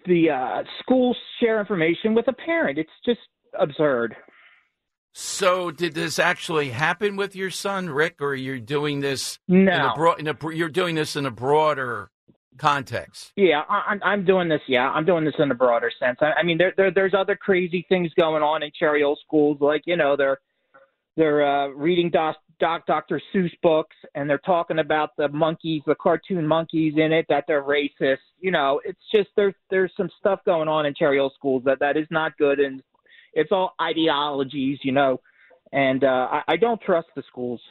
the 0.05 0.29
uh, 0.29 0.63
schools 0.81 1.17
share 1.39 1.59
information 1.59 2.15
with 2.15 2.27
a 2.27 2.33
parent. 2.33 2.79
It's 2.79 2.89
just 3.05 3.19
absurd. 3.59 4.15
So, 5.11 5.71
did 5.71 5.95
this 5.95 6.19
actually 6.19 6.69
happen 6.69 7.15
with 7.15 7.35
your 7.35 7.49
son, 7.49 7.89
Rick, 7.89 8.21
or 8.21 8.35
you're 8.35 8.59
doing 8.59 9.01
this? 9.01 9.39
No, 9.47 9.71
in 9.71 9.81
a 9.81 9.93
bro- 9.95 10.13
in 10.13 10.27
a, 10.27 10.35
you're 10.53 10.69
doing 10.69 10.95
this 10.95 11.15
in 11.15 11.25
a 11.25 11.31
broader 11.31 12.11
context. 12.59 13.31
Yeah, 13.35 13.63
I, 13.67 13.95
I'm 14.03 14.25
doing 14.25 14.49
this. 14.49 14.61
Yeah, 14.67 14.89
I'm 14.89 15.05
doing 15.05 15.25
this 15.25 15.35
in 15.39 15.49
a 15.49 15.55
broader 15.55 15.91
sense. 15.99 16.17
I, 16.21 16.33
I 16.39 16.43
mean, 16.43 16.57
there, 16.57 16.73
there 16.77 16.91
there's 16.91 17.13
other 17.17 17.35
crazy 17.35 17.85
things 17.89 18.11
going 18.19 18.43
on 18.43 18.63
in 18.63 18.71
Cherry 18.77 18.99
Hill 18.99 19.17
schools, 19.25 19.57
like 19.59 19.83
you 19.85 19.97
know 19.97 20.15
they're 20.15 20.39
they're 21.19 21.45
uh, 21.45 21.67
reading 21.69 22.09
doc, 22.09 22.37
doc 22.59 22.85
Dr. 22.85 23.21
Seuss 23.33 23.51
books 23.61 23.95
and 24.15 24.29
they're 24.29 24.37
talking 24.37 24.79
about 24.79 25.17
the 25.17 25.27
monkeys, 25.29 25.81
the 25.85 25.95
cartoon 25.95 26.47
monkeys 26.47 26.93
in 26.95 27.11
it, 27.11 27.25
that 27.27 27.43
they're 27.47 27.63
racist. 27.63 28.19
You 28.39 28.51
know, 28.51 28.79
it's 28.85 29.01
just 29.13 29.29
there's 29.35 29.55
there's 29.69 29.91
some 29.97 30.09
stuff 30.19 30.39
going 30.45 30.67
on 30.67 30.85
in 30.85 30.93
Cherry 30.93 31.17
Hill 31.17 31.31
schools 31.35 31.63
that 31.65 31.79
that 31.79 31.97
is 31.97 32.07
not 32.09 32.37
good, 32.37 32.59
and 32.59 32.81
it's 33.33 33.51
all 33.51 33.73
ideologies, 33.81 34.79
you 34.83 34.91
know, 34.91 35.19
and 35.71 36.03
uh, 36.03 36.27
I, 36.31 36.41
I 36.49 36.57
don't 36.57 36.81
trust 36.81 37.07
the 37.15 37.23
schools. 37.27 37.61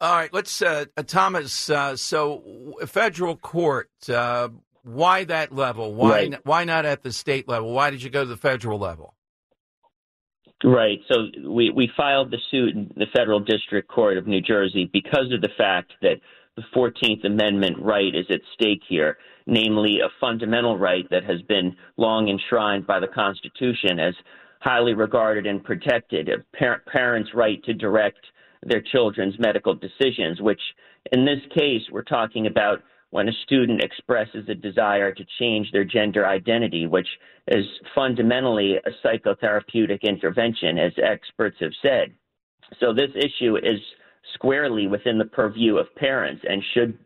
All 0.00 0.12
right, 0.12 0.32
let's 0.32 0.60
uh, 0.60 0.86
uh 0.96 1.02
Thomas. 1.02 1.70
Uh, 1.70 1.96
so, 1.96 2.74
federal 2.86 3.36
court. 3.36 3.90
Uh, 4.08 4.50
why 4.82 5.24
that 5.24 5.52
level? 5.52 5.94
Why 5.94 6.10
right. 6.10 6.38
why 6.44 6.64
not 6.64 6.84
at 6.84 7.02
the 7.02 7.12
state 7.12 7.48
level? 7.48 7.72
Why 7.72 7.90
did 7.90 8.02
you 8.02 8.10
go 8.10 8.22
to 8.22 8.28
the 8.28 8.36
federal 8.36 8.78
level? 8.78 9.14
Right. 10.64 11.00
So 11.10 11.26
we, 11.48 11.70
we 11.70 11.90
filed 11.96 12.30
the 12.30 12.38
suit 12.50 12.74
in 12.74 12.90
the 12.96 13.06
Federal 13.14 13.40
District 13.40 13.88
Court 13.88 14.16
of 14.16 14.26
New 14.26 14.40
Jersey 14.40 14.88
because 14.90 15.30
of 15.32 15.42
the 15.42 15.50
fact 15.58 15.92
that 16.00 16.16
the 16.56 16.62
14th 16.74 17.26
Amendment 17.26 17.76
right 17.78 18.14
is 18.14 18.24
at 18.30 18.40
stake 18.54 18.80
here, 18.88 19.18
namely 19.46 19.98
a 20.00 20.08
fundamental 20.18 20.78
right 20.78 21.04
that 21.10 21.24
has 21.24 21.42
been 21.42 21.76
long 21.98 22.28
enshrined 22.28 22.86
by 22.86 22.98
the 23.00 23.06
Constitution 23.06 24.00
as 24.00 24.14
highly 24.60 24.94
regarded 24.94 25.46
and 25.46 25.62
protected, 25.62 26.30
a 26.30 26.38
par- 26.58 26.82
parents' 26.90 27.34
right 27.34 27.62
to 27.64 27.74
direct 27.74 28.20
their 28.66 28.82
children's 28.82 29.38
medical 29.38 29.74
decisions, 29.74 30.40
which 30.40 30.60
in 31.12 31.24
this 31.24 31.40
case, 31.56 31.82
we're 31.90 32.02
talking 32.02 32.46
about 32.46 32.82
when 33.10 33.28
a 33.28 33.32
student 33.44 33.82
expresses 33.82 34.48
a 34.48 34.54
desire 34.54 35.12
to 35.12 35.24
change 35.38 35.70
their 35.72 35.84
gender 35.84 36.26
identity, 36.26 36.86
which 36.86 37.06
is 37.48 37.64
fundamentally 37.94 38.76
a 38.76 39.06
psychotherapeutic 39.06 40.02
intervention, 40.02 40.78
as 40.78 40.92
experts 41.02 41.56
have 41.60 41.72
said. 41.80 42.12
So 42.80 42.92
this 42.92 43.10
issue 43.14 43.56
is 43.56 43.80
squarely 44.34 44.88
within 44.88 45.18
the 45.18 45.24
purview 45.24 45.76
of 45.76 45.94
parents 45.94 46.44
and 46.48 46.62
should 46.74 46.98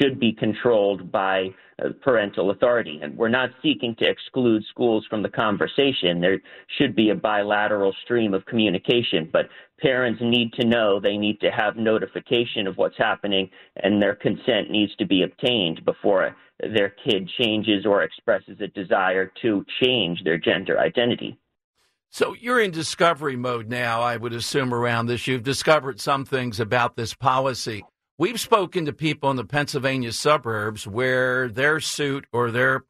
should 0.00 0.18
be 0.18 0.32
controlled 0.32 1.10
by 1.10 1.48
uh, 1.82 1.88
parental 2.02 2.50
authority. 2.50 3.00
And 3.02 3.16
we're 3.16 3.28
not 3.28 3.50
seeking 3.62 3.96
to 3.98 4.08
exclude 4.08 4.62
schools 4.70 5.04
from 5.10 5.22
the 5.22 5.28
conversation. 5.28 6.20
There 6.20 6.40
should 6.78 6.94
be 6.94 7.10
a 7.10 7.14
bilateral 7.14 7.94
stream 8.04 8.34
of 8.34 8.46
communication, 8.46 9.28
but 9.32 9.48
parents 9.80 10.20
need 10.22 10.52
to 10.54 10.66
know 10.66 11.00
they 11.00 11.16
need 11.16 11.40
to 11.40 11.50
have 11.50 11.76
notification 11.76 12.66
of 12.66 12.76
what's 12.76 12.96
happening 12.96 13.50
and 13.76 14.00
their 14.00 14.14
consent 14.14 14.70
needs 14.70 14.94
to 14.96 15.06
be 15.06 15.22
obtained 15.22 15.84
before 15.84 16.36
their 16.60 16.90
kid 16.90 17.28
changes 17.40 17.84
or 17.84 18.02
expresses 18.02 18.60
a 18.60 18.68
desire 18.68 19.32
to 19.42 19.64
change 19.82 20.22
their 20.22 20.38
gender 20.38 20.78
identity. 20.78 21.36
So 22.10 22.32
you're 22.34 22.60
in 22.60 22.70
discovery 22.70 23.34
mode 23.34 23.68
now, 23.68 24.00
I 24.00 24.16
would 24.16 24.32
assume, 24.32 24.72
around 24.72 25.06
this. 25.06 25.26
You've 25.26 25.42
discovered 25.42 26.00
some 26.00 26.24
things 26.24 26.60
about 26.60 26.94
this 26.94 27.12
policy. 27.12 27.84
We've 28.16 28.40
spoken 28.40 28.84
to 28.84 28.92
people 28.92 29.30
in 29.30 29.36
the 29.36 29.44
Pennsylvania 29.44 30.12
suburbs 30.12 30.86
where 30.86 31.48
their 31.48 31.80
suit 31.80 32.26
or 32.32 32.52
their 32.52 32.84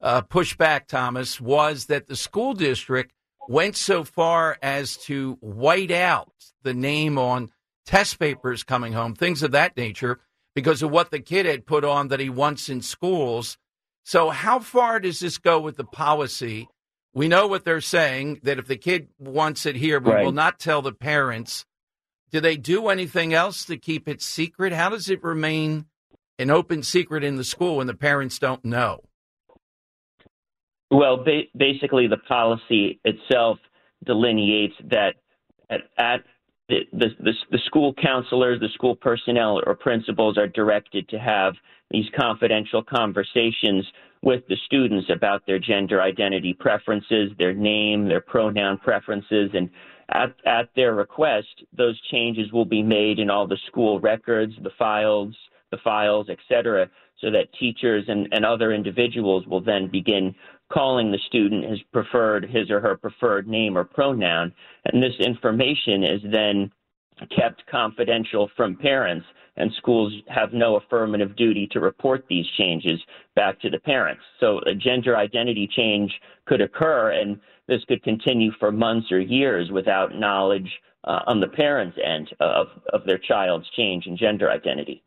uh, 0.00 0.22
pushback, 0.22 0.86
Thomas, 0.86 1.40
was 1.40 1.86
that 1.86 2.06
the 2.06 2.14
school 2.14 2.54
district 2.54 3.12
went 3.48 3.74
so 3.74 4.04
far 4.04 4.56
as 4.62 4.96
to 4.98 5.36
white 5.40 5.90
out 5.90 6.32
the 6.62 6.74
name 6.74 7.18
on 7.18 7.50
test 7.86 8.20
papers 8.20 8.62
coming 8.62 8.92
home, 8.92 9.14
things 9.14 9.42
of 9.42 9.50
that 9.50 9.76
nature, 9.76 10.20
because 10.54 10.80
of 10.82 10.92
what 10.92 11.10
the 11.10 11.20
kid 11.20 11.44
had 11.44 11.66
put 11.66 11.84
on 11.84 12.08
that 12.08 12.20
he 12.20 12.30
wants 12.30 12.68
in 12.68 12.80
schools. 12.80 13.58
So, 14.04 14.30
how 14.30 14.60
far 14.60 15.00
does 15.00 15.18
this 15.18 15.38
go 15.38 15.58
with 15.58 15.76
the 15.76 15.84
policy? 15.84 16.68
We 17.14 17.26
know 17.26 17.48
what 17.48 17.64
they're 17.64 17.80
saying 17.80 18.40
that 18.44 18.58
if 18.58 18.68
the 18.68 18.76
kid 18.76 19.08
wants 19.18 19.66
it 19.66 19.74
here, 19.74 19.98
we 19.98 20.12
right. 20.12 20.24
will 20.24 20.32
not 20.32 20.60
tell 20.60 20.82
the 20.82 20.92
parents. 20.92 21.64
Do 22.30 22.40
they 22.40 22.56
do 22.56 22.88
anything 22.88 23.32
else 23.32 23.64
to 23.66 23.76
keep 23.76 24.06
it 24.06 24.20
secret? 24.20 24.72
How 24.72 24.90
does 24.90 25.08
it 25.08 25.22
remain 25.22 25.86
an 26.38 26.50
open 26.50 26.82
secret 26.82 27.24
in 27.24 27.36
the 27.36 27.44
school 27.44 27.76
when 27.76 27.86
the 27.86 27.94
parents 27.94 28.38
don't 28.38 28.64
know? 28.64 29.00
Well, 30.90 31.24
ba- 31.24 31.48
basically, 31.56 32.06
the 32.06 32.18
policy 32.18 33.00
itself 33.04 33.58
delineates 34.04 34.74
that 34.90 35.14
at, 35.70 35.80
at 35.98 36.24
the, 36.68 36.80
the, 36.92 37.06
the, 37.20 37.32
the 37.50 37.58
school 37.66 37.94
counselors, 38.00 38.60
the 38.60 38.68
school 38.74 38.94
personnel, 38.94 39.60
or 39.66 39.74
principals 39.74 40.36
are 40.38 40.46
directed 40.48 41.08
to 41.08 41.18
have 41.18 41.54
these 41.90 42.04
confidential 42.18 42.82
conversations 42.82 43.86
with 44.22 44.42
the 44.48 44.56
students 44.66 45.08
about 45.14 45.46
their 45.46 45.58
gender 45.58 46.02
identity 46.02 46.54
preferences, 46.58 47.30
their 47.38 47.54
name, 47.54 48.08
their 48.08 48.20
pronoun 48.20 48.78
preferences, 48.78 49.50
and 49.54 49.70
at, 50.10 50.34
at 50.46 50.68
their 50.74 50.94
request, 50.94 51.64
those 51.76 52.00
changes 52.10 52.52
will 52.52 52.64
be 52.64 52.82
made 52.82 53.18
in 53.18 53.30
all 53.30 53.46
the 53.46 53.58
school 53.66 54.00
records, 54.00 54.54
the 54.62 54.70
files, 54.78 55.34
the 55.70 55.78
files, 55.84 56.28
etc., 56.28 56.88
so 57.20 57.30
that 57.32 57.52
teachers 57.58 58.04
and, 58.06 58.28
and 58.30 58.44
other 58.44 58.72
individuals 58.72 59.44
will 59.46 59.60
then 59.60 59.88
begin 59.90 60.34
calling 60.72 61.10
the 61.10 61.18
student 61.26 61.68
his 61.68 61.80
preferred, 61.92 62.48
his 62.48 62.70
or 62.70 62.80
her 62.80 62.96
preferred 62.96 63.48
name 63.48 63.76
or 63.76 63.84
pronoun. 63.84 64.52
And 64.84 65.02
this 65.02 65.14
information 65.18 66.04
is 66.04 66.20
then 66.30 66.70
kept 67.36 67.66
confidential 67.70 68.50
from 68.56 68.76
parents, 68.76 69.26
and 69.56 69.70
schools 69.76 70.12
have 70.28 70.52
no 70.52 70.76
affirmative 70.76 71.36
duty 71.36 71.68
to 71.72 71.80
report 71.80 72.24
these 72.28 72.46
changes 72.56 73.00
back 73.34 73.60
to 73.60 73.70
the 73.70 73.80
parents. 73.80 74.22
So 74.40 74.60
a 74.66 74.74
gender 74.74 75.16
identity 75.16 75.68
change 75.76 76.12
could 76.46 76.60
occur, 76.60 77.12
and 77.12 77.40
this 77.66 77.84
could 77.88 78.02
continue 78.02 78.50
for 78.58 78.70
months 78.70 79.10
or 79.10 79.20
years 79.20 79.70
without 79.70 80.14
knowledge 80.14 80.70
uh, 81.04 81.20
on 81.26 81.40
the 81.40 81.48
parents' 81.48 81.98
end 82.02 82.28
of, 82.40 82.68
of 82.92 83.04
their 83.04 83.18
child's 83.18 83.68
change 83.76 84.06
in 84.06 84.16
gender 84.16 84.50
identity. 84.50 85.02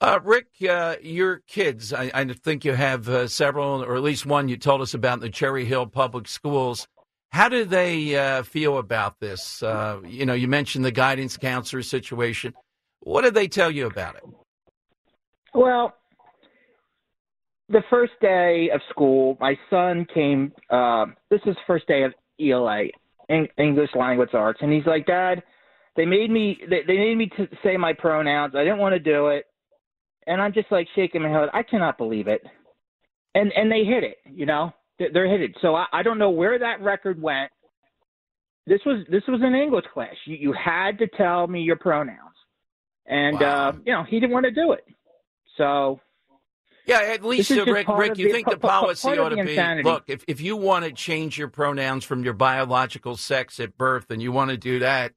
Uh, 0.00 0.20
Rick, 0.22 0.48
uh, 0.68 0.96
your 1.00 1.38
kids, 1.46 1.92
I, 1.92 2.10
I, 2.12 2.24
think 2.26 2.66
you 2.66 2.74
have 2.74 3.08
uh, 3.08 3.26
several, 3.28 3.82
or 3.82 3.96
at 3.96 4.02
least 4.02 4.26
one 4.26 4.46
you 4.46 4.58
told 4.58 4.82
us 4.82 4.92
about 4.92 5.14
in 5.14 5.20
the 5.20 5.30
Cherry 5.30 5.64
Hill 5.64 5.86
Public 5.86 6.28
Schools. 6.28 6.86
How 7.30 7.48
do 7.48 7.64
they 7.64 8.16
uh, 8.16 8.42
feel 8.42 8.78
about 8.78 9.20
this? 9.20 9.62
Uh, 9.62 10.00
you 10.04 10.24
know, 10.24 10.32
you 10.32 10.48
mentioned 10.48 10.84
the 10.84 10.90
guidance 10.90 11.36
counselor 11.36 11.82
situation. 11.82 12.54
What 13.00 13.22
did 13.22 13.34
they 13.34 13.48
tell 13.48 13.70
you 13.70 13.86
about 13.86 14.16
it? 14.16 14.24
Well, 15.54 15.94
the 17.68 17.82
first 17.90 18.12
day 18.20 18.70
of 18.72 18.80
school, 18.90 19.36
my 19.40 19.58
son 19.70 20.06
came. 20.12 20.52
Uh, 20.70 21.06
this 21.30 21.40
is 21.46 21.56
first 21.66 21.86
day 21.86 22.04
of 22.04 22.12
ELA, 22.40 22.84
English 23.58 23.90
Language 23.94 24.30
Arts, 24.34 24.60
and 24.62 24.72
he's 24.72 24.86
like, 24.86 25.06
"Dad, 25.06 25.42
they 25.96 26.06
made 26.06 26.30
me. 26.30 26.58
They, 26.68 26.82
they 26.86 26.96
made 26.96 27.16
me 27.16 27.30
to 27.36 27.48
say 27.62 27.76
my 27.76 27.92
pronouns. 27.92 28.54
I 28.54 28.64
didn't 28.64 28.78
want 28.78 28.94
to 28.94 29.00
do 29.00 29.28
it." 29.28 29.46
and 30.26 30.40
I'm 30.40 30.52
just 30.52 30.70
like 30.70 30.88
shaking 30.94 31.22
my 31.22 31.30
head. 31.30 31.48
I 31.52 31.62
cannot 31.62 31.98
believe 31.98 32.28
it. 32.28 32.42
And 33.34 33.52
and 33.54 33.70
they 33.70 33.84
hit 33.84 34.02
it, 34.02 34.16
you 34.24 34.46
know, 34.46 34.72
they're 34.98 35.26
it. 35.42 35.56
So 35.60 35.74
I, 35.74 35.86
I 35.92 36.02
don't 36.02 36.18
know 36.18 36.30
where 36.30 36.58
that 36.58 36.82
record 36.82 37.20
went. 37.20 37.50
This 38.66 38.80
was 38.84 39.04
this 39.10 39.22
was 39.28 39.40
an 39.42 39.54
English 39.54 39.84
class. 39.92 40.14
You 40.26 40.36
you 40.36 40.52
had 40.52 40.98
to 40.98 41.06
tell 41.16 41.46
me 41.46 41.60
your 41.60 41.76
pronouns, 41.76 42.34
and 43.06 43.40
wow. 43.40 43.68
uh, 43.68 43.72
you 43.84 43.92
know 43.92 44.04
he 44.04 44.18
didn't 44.18 44.32
want 44.32 44.44
to 44.44 44.50
do 44.50 44.72
it. 44.72 44.84
So 45.56 46.00
yeah, 46.86 47.00
at 47.00 47.24
least 47.24 47.50
uh, 47.50 47.64
Rick, 47.64 47.88
Rick, 47.88 48.16
you 48.16 48.28
the, 48.28 48.32
think 48.32 48.48
the 48.48 48.56
policy 48.56 49.18
ought 49.18 49.30
to 49.30 49.44
be 49.44 49.82
look, 49.82 50.04
if, 50.06 50.24
if 50.28 50.40
you 50.40 50.56
want 50.56 50.84
to 50.84 50.92
change 50.92 51.36
your 51.36 51.48
pronouns 51.48 52.04
from 52.04 52.22
your 52.22 52.32
biological 52.32 53.16
sex 53.16 53.58
at 53.58 53.76
birth 53.76 54.10
and 54.10 54.22
you 54.22 54.30
want 54.30 54.50
to 54.50 54.56
do 54.56 54.78
that, 54.78 55.12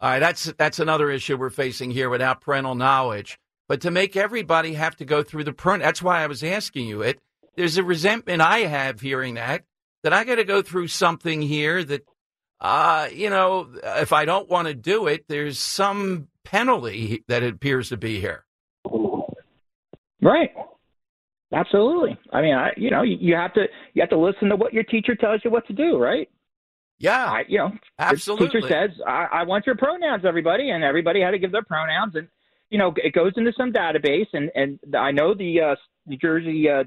all 0.00 0.10
right, 0.10 0.18
that's 0.18 0.44
that's 0.58 0.78
another 0.78 1.10
issue 1.10 1.36
we're 1.36 1.50
facing 1.50 1.90
here 1.90 2.08
without 2.08 2.40
parental 2.40 2.74
knowledge. 2.74 3.38
But 3.68 3.82
to 3.82 3.90
make 3.90 4.16
everybody 4.16 4.74
have 4.74 4.96
to 4.96 5.04
go 5.04 5.22
through 5.22 5.44
the 5.44 5.52
print, 5.52 5.82
that's 5.82 6.02
why 6.02 6.22
I 6.22 6.26
was 6.26 6.42
asking 6.42 6.86
you 6.86 7.02
it. 7.02 7.20
There's 7.56 7.76
a 7.76 7.84
resentment 7.84 8.42
I 8.42 8.60
have 8.60 9.00
hearing 9.00 9.34
that, 9.34 9.64
that 10.02 10.12
I 10.12 10.24
got 10.24 10.36
to 10.36 10.44
go 10.44 10.62
through 10.62 10.88
something 10.88 11.42
here 11.42 11.82
that, 11.84 12.02
uh, 12.60 13.08
you 13.12 13.30
know, 13.30 13.68
if 13.82 14.12
I 14.12 14.24
don't 14.24 14.48
want 14.48 14.68
to 14.68 14.74
do 14.74 15.06
it, 15.06 15.26
there's 15.28 15.58
some 15.58 16.28
penalty 16.44 17.24
that 17.28 17.42
it 17.42 17.54
appears 17.54 17.90
to 17.90 17.96
be 17.96 18.20
here. 18.20 18.44
Right. 20.20 20.50
Absolutely. 21.52 22.18
I 22.32 22.40
mean, 22.42 22.54
I, 22.54 22.70
you 22.76 22.90
know, 22.90 23.02
you, 23.02 23.16
you 23.20 23.34
have 23.36 23.54
to 23.54 23.66
you 23.92 24.02
have 24.02 24.10
to 24.10 24.18
listen 24.18 24.48
to 24.48 24.56
what 24.56 24.72
your 24.72 24.82
teacher 24.82 25.14
tells 25.14 25.40
you 25.44 25.50
what 25.50 25.66
to 25.68 25.72
do, 25.72 25.98
right? 25.98 26.28
Yeah, 26.98 27.26
I, 27.26 27.42
you 27.48 27.58
know, 27.58 27.72
absolutely. 27.98 28.48
Teacher 28.48 28.68
says, 28.68 28.90
I, 29.06 29.26
"I 29.32 29.42
want 29.44 29.66
your 29.66 29.76
pronouns, 29.76 30.24
everybody," 30.24 30.70
and 30.70 30.82
everybody 30.82 31.20
had 31.20 31.32
to 31.32 31.38
give 31.38 31.52
their 31.52 31.62
pronouns, 31.62 32.14
and 32.14 32.28
you 32.70 32.78
know, 32.78 32.94
it 32.96 33.12
goes 33.12 33.32
into 33.36 33.52
some 33.56 33.72
database, 33.72 34.26
and 34.32 34.50
and 34.54 34.78
I 34.96 35.10
know 35.10 35.34
the 35.34 35.60
uh, 35.60 35.76
New 36.06 36.16
Jersey 36.16 36.68
uh, 36.68 36.84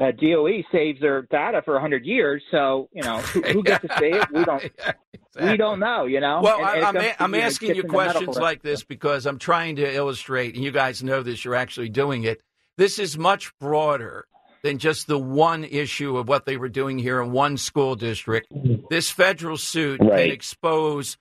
uh, 0.00 0.12
DOE 0.12 0.62
saves 0.70 1.00
their 1.00 1.22
data 1.22 1.62
for 1.64 1.74
100 1.74 2.04
years. 2.04 2.42
So 2.50 2.88
you 2.92 3.02
know, 3.02 3.18
who, 3.18 3.42
who 3.42 3.62
gets 3.62 3.82
to 3.82 3.98
say 3.98 4.10
it? 4.10 4.26
We 4.32 4.44
don't. 4.44 4.62
yeah, 4.78 4.92
exactly. 5.12 5.50
We 5.50 5.56
don't 5.56 5.80
know. 5.80 6.04
You 6.04 6.20
know. 6.20 6.40
Well, 6.42 6.64
and, 6.64 6.84
and 6.84 6.98
I'm, 6.98 7.14
I'm 7.18 7.34
asking 7.34 7.76
you 7.76 7.84
questions 7.84 8.36
like 8.36 8.62
this 8.62 8.84
because 8.84 9.26
I'm 9.26 9.38
trying 9.38 9.76
to 9.76 9.94
illustrate, 9.94 10.54
and 10.54 10.64
you 10.64 10.70
guys 10.70 11.02
know 11.02 11.22
this. 11.22 11.44
You're 11.44 11.54
actually 11.54 11.88
doing 11.88 12.24
it. 12.24 12.40
This 12.76 12.98
is 12.98 13.16
much 13.16 13.56
broader 13.58 14.26
than 14.62 14.78
just 14.78 15.06
the 15.06 15.18
one 15.18 15.64
issue 15.64 16.16
of 16.16 16.28
what 16.28 16.44
they 16.44 16.56
were 16.56 16.68
doing 16.68 16.98
here 16.98 17.22
in 17.22 17.32
one 17.32 17.56
school 17.56 17.94
district. 17.94 18.52
This 18.90 19.10
federal 19.10 19.56
suit 19.56 20.00
right. 20.00 20.24
can 20.24 20.30
expose 20.30 21.16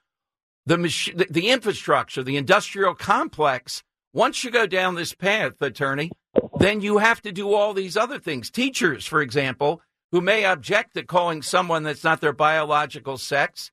the, 0.65 0.77
mach- 0.77 1.15
the, 1.15 1.27
the 1.29 1.49
infrastructure, 1.49 2.23
the 2.23 2.38
industrial 2.38 2.95
complex. 2.95 3.83
Once 4.15 4.45
you 4.45 4.49
go 4.49 4.65
down 4.65 4.95
this 4.95 5.13
path, 5.13 5.62
attorney, 5.62 6.10
then 6.58 6.80
you 6.80 6.99
have 6.99 7.21
to 7.21 7.34
do 7.34 7.54
all 7.54 7.73
these 7.73 7.97
other 7.97 8.17
things. 8.17 8.49
Teachers, 8.49 9.06
for 9.06 9.21
example, 9.21 9.82
who 10.13 10.21
may 10.21 10.45
object 10.45 10.93
to 10.93 11.04
calling 11.04 11.41
someone 11.41 11.84
that's 11.84 12.06
not 12.06 12.21
their 12.21 12.32
biological 12.32 13.17
sex, 13.17 13.71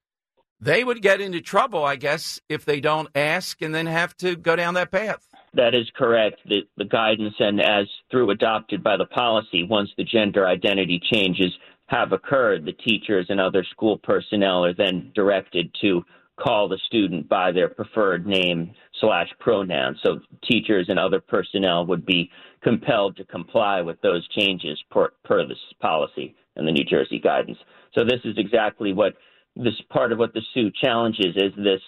they 0.59 0.83
would 0.83 1.01
get 1.01 1.21
into 1.21 1.41
trouble, 1.41 1.85
I 1.85 1.95
guess, 1.95 2.41
if 2.49 2.65
they 2.65 2.81
don't 2.81 3.09
ask 3.15 3.63
and 3.63 3.73
then 3.73 3.87
have 3.87 4.17
to 4.17 4.35
go 4.35 4.57
down 4.57 4.75
that 4.75 4.91
path. 4.91 5.29
That 5.55 5.77
is 5.77 5.89
correct. 5.95 6.41
The, 6.45 6.63
the 6.77 6.87
guidance 6.87 7.35
and 7.39 7.61
as 7.61 7.87
through 8.11 8.31
adopted 8.31 8.83
by 8.83 8.97
the 8.97 9.07
policy, 9.07 9.63
once 9.63 9.91
the 9.97 10.03
gender 10.03 10.49
identity 10.49 11.01
changes 11.13 11.53
have 11.87 12.11
occurred, 12.11 12.65
the 12.65 12.73
teachers 12.73 13.27
and 13.29 13.41
other 13.41 13.65
school 13.71 13.97
personnel 13.97 14.65
are 14.65 14.75
then 14.75 15.13
directed 15.15 15.73
to 15.83 16.03
call 16.37 16.69
the 16.69 16.81
student 16.87 17.29
by 17.29 17.53
their 17.53 17.69
preferred 17.69 18.27
name 18.27 18.73
slash 19.03 19.29
pronoun. 19.41 19.99
So 20.03 20.21
teachers 20.51 20.87
and 20.89 20.99
other 20.99 21.21
personnel 21.21 21.85
would 21.87 22.07
be 22.07 22.31
compelled 22.63 23.17
to 23.19 23.25
comply 23.25 23.83
with 23.83 24.01
those 24.01 24.27
changes 24.29 24.83
per, 24.91 25.11
per 25.25 25.47
this 25.47 25.59
policy 25.81 26.35
and 26.57 26.67
the 26.67 26.73
New 26.73 26.85
Jersey 26.85 27.19
guidance. 27.19 27.59
So 27.95 28.05
this 28.05 28.21
is 28.25 28.37
exactly 28.39 28.95
what 28.95 29.15
this 29.57 29.75
part 29.91 30.13
of 30.13 30.19
what 30.19 30.33
the 30.33 30.41
suit 30.55 30.75
challenges 30.83 31.37
is 31.37 31.53
this 31.57 31.81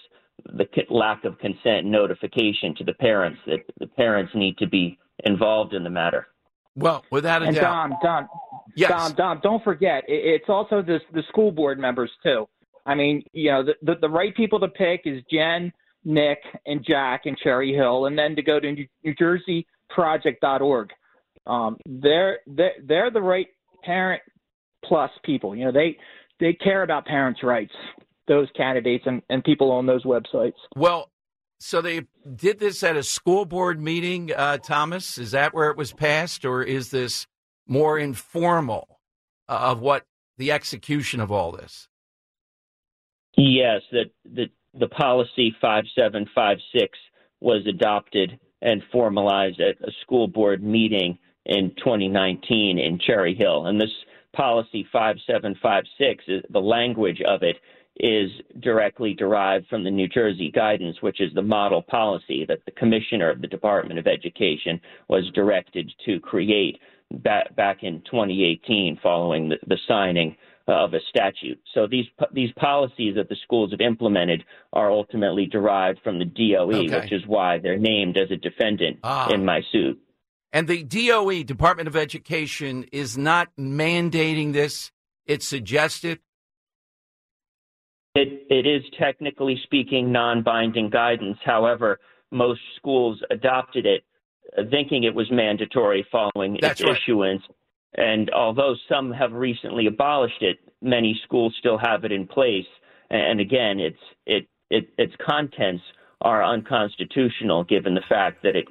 the 0.45 0.67
lack 0.89 1.23
of 1.25 1.39
consent 1.39 1.85
notification 1.85 2.75
to 2.75 2.83
the 2.83 2.93
parents 2.93 3.39
that 3.47 3.59
the 3.79 3.87
parents 3.87 4.31
need 4.35 4.57
to 4.57 4.67
be 4.67 4.99
involved 5.23 5.73
in 5.73 5.83
the 5.83 5.89
matter. 5.89 6.27
Well, 6.75 7.05
without 7.09 7.41
a 7.41 7.45
and 7.45 7.55
doubt. 7.55 7.89
Dom, 7.89 7.97
Dom, 8.03 8.27
yes. 8.75 8.89
Dom, 8.89 9.13
Dom, 9.13 9.39
don't 9.41 9.63
forget, 9.63 10.03
it's 10.07 10.49
also 10.49 10.81
the 10.81 10.99
the 11.13 11.23
school 11.29 11.51
board 11.51 11.79
members 11.79 12.11
too. 12.21 12.47
I 12.85 12.93
mean, 12.95 13.23
you 13.33 13.49
know, 13.49 13.63
the, 13.63 13.73
the, 13.81 13.95
the 14.01 14.09
right 14.09 14.35
people 14.35 14.59
to 14.59 14.67
pick 14.67 15.01
is 15.05 15.23
Jen, 15.31 15.71
Nick, 16.05 16.39
and 16.65 16.85
Jack 16.87 17.21
and 17.25 17.37
Cherry 17.37 17.73
Hill, 17.73 18.05
and 18.05 18.17
then 18.17 18.35
to 18.35 18.41
go 18.41 18.59
to 18.59 18.71
New, 18.71 18.87
New 19.03 19.15
Jersey 19.15 19.67
Project.org. 19.89 20.89
Um, 21.47 21.77
they're 21.85 22.39
they're 22.47 22.73
they're 22.87 23.11
the 23.11 23.21
right 23.21 23.47
parent 23.83 24.21
plus 24.83 25.11
people. 25.23 25.55
You 25.55 25.65
know, 25.65 25.71
they 25.71 25.97
they 26.39 26.53
care 26.53 26.83
about 26.83 27.05
parents' 27.05 27.43
rights. 27.43 27.73
Those 28.27 28.47
candidates 28.55 29.03
and, 29.05 29.21
and 29.29 29.43
people 29.43 29.71
on 29.71 29.85
those 29.85 30.03
websites. 30.03 30.55
Well, 30.75 31.11
so 31.59 31.81
they 31.81 32.07
did 32.35 32.59
this 32.59 32.81
at 32.81 32.97
a 32.97 33.03
school 33.03 33.45
board 33.45 33.79
meeting, 33.79 34.31
uh, 34.35 34.57
Thomas. 34.57 35.17
Is 35.17 35.31
that 35.31 35.53
where 35.53 35.69
it 35.69 35.77
was 35.77 35.93
passed, 35.93 36.43
or 36.45 36.63
is 36.63 36.89
this 36.89 37.27
more 37.67 37.99
informal 37.99 38.99
uh, 39.47 39.53
of 39.53 39.79
what 39.79 40.05
the 40.37 40.51
execution 40.51 41.19
of 41.19 41.31
all 41.31 41.51
this? 41.51 41.87
Yes, 43.37 43.81
that 43.91 44.11
the 44.23 44.49
the 44.79 44.87
policy 44.87 45.55
5756 45.61 46.97
was 47.41 47.65
adopted 47.67 48.39
and 48.61 48.81
formalized 48.91 49.59
at 49.59 49.79
a 49.87 49.91
school 50.01 50.27
board 50.27 50.63
meeting 50.63 51.17
in 51.45 51.71
2019 51.77 52.79
in 52.79 52.99
Cherry 52.99 53.35
Hill. 53.35 53.67
And 53.67 53.79
this 53.79 53.91
policy 54.35 54.87
5756 54.91 56.23
uh, 56.27 56.47
the 56.51 56.59
language 56.59 57.21
of 57.25 57.43
it 57.43 57.57
is 57.97 58.29
directly 58.59 59.13
derived 59.13 59.67
from 59.67 59.83
the 59.83 59.91
New 59.91 60.07
Jersey 60.09 60.51
guidance, 60.51 60.97
which 61.01 61.21
is 61.21 61.33
the 61.33 61.41
model 61.41 61.81
policy 61.81 62.45
that 62.45 62.59
the 62.65 62.71
commissioner 62.71 63.29
of 63.29 63.39
the 63.39 63.47
Department 63.47 63.99
of 63.99 64.07
Education 64.07 64.81
was 65.07 65.31
directed 65.33 65.89
to 66.05 66.19
create 66.19 66.77
back, 67.11 67.83
in 67.83 68.01
2018 68.01 68.99
following 69.01 69.49
the 69.49 69.77
signing 69.87 70.35
of 70.67 70.93
a 70.93 70.99
statute. 71.09 71.59
So 71.73 71.87
these 71.87 72.05
these 72.31 72.51
policies 72.57 73.15
that 73.15 73.29
the 73.29 73.35
schools 73.43 73.71
have 73.71 73.81
implemented 73.81 74.43
are 74.73 74.91
ultimately 74.91 75.45
derived 75.45 75.99
from 76.03 76.19
the 76.19 76.25
DOE, 76.25 76.85
okay. 76.85 76.99
which 76.99 77.11
is 77.11 77.21
why 77.27 77.59
they're 77.59 77.77
named 77.77 78.17
as 78.17 78.31
a 78.31 78.35
defendant 78.35 78.99
ah. 79.03 79.29
in 79.31 79.45
my 79.45 79.61
suit. 79.71 79.99
And 80.51 80.67
the 80.67 80.83
DOE, 80.83 81.43
Department 81.43 81.87
of 81.87 81.95
Education, 81.95 82.85
is 82.91 83.17
not 83.17 83.49
mandating 83.59 84.53
this; 84.53 84.91
it's 85.25 85.47
suggested. 85.47 86.19
It 88.15 88.47
it 88.49 88.65
is 88.65 88.83
technically 88.97 89.59
speaking 89.63 90.11
non-binding 90.11 90.89
guidance. 90.89 91.37
However, 91.43 91.99
most 92.31 92.61
schools 92.77 93.21
adopted 93.29 93.85
it, 93.85 94.03
thinking 94.69 95.03
it 95.03 95.13
was 95.13 95.29
mandatory 95.29 96.05
following 96.11 96.57
That's 96.61 96.79
its 96.79 96.89
right. 96.89 96.97
issuance 96.97 97.43
and 97.93 98.29
although 98.31 98.75
some 98.89 99.11
have 99.11 99.31
recently 99.31 99.87
abolished 99.87 100.41
it, 100.41 100.59
many 100.81 101.19
schools 101.23 101.55
still 101.59 101.77
have 101.77 102.03
it 102.03 102.11
in 102.11 102.27
place. 102.27 102.65
And 103.09 103.39
again, 103.39 103.79
its 103.79 103.99
it, 104.25 104.47
it 104.69 104.89
its 104.97 105.13
contents 105.25 105.83
are 106.21 106.43
unconstitutional 106.43 107.63
given 107.63 107.93
the 107.93 108.03
fact 108.09 108.41
that 108.43 108.55
it 108.55 108.67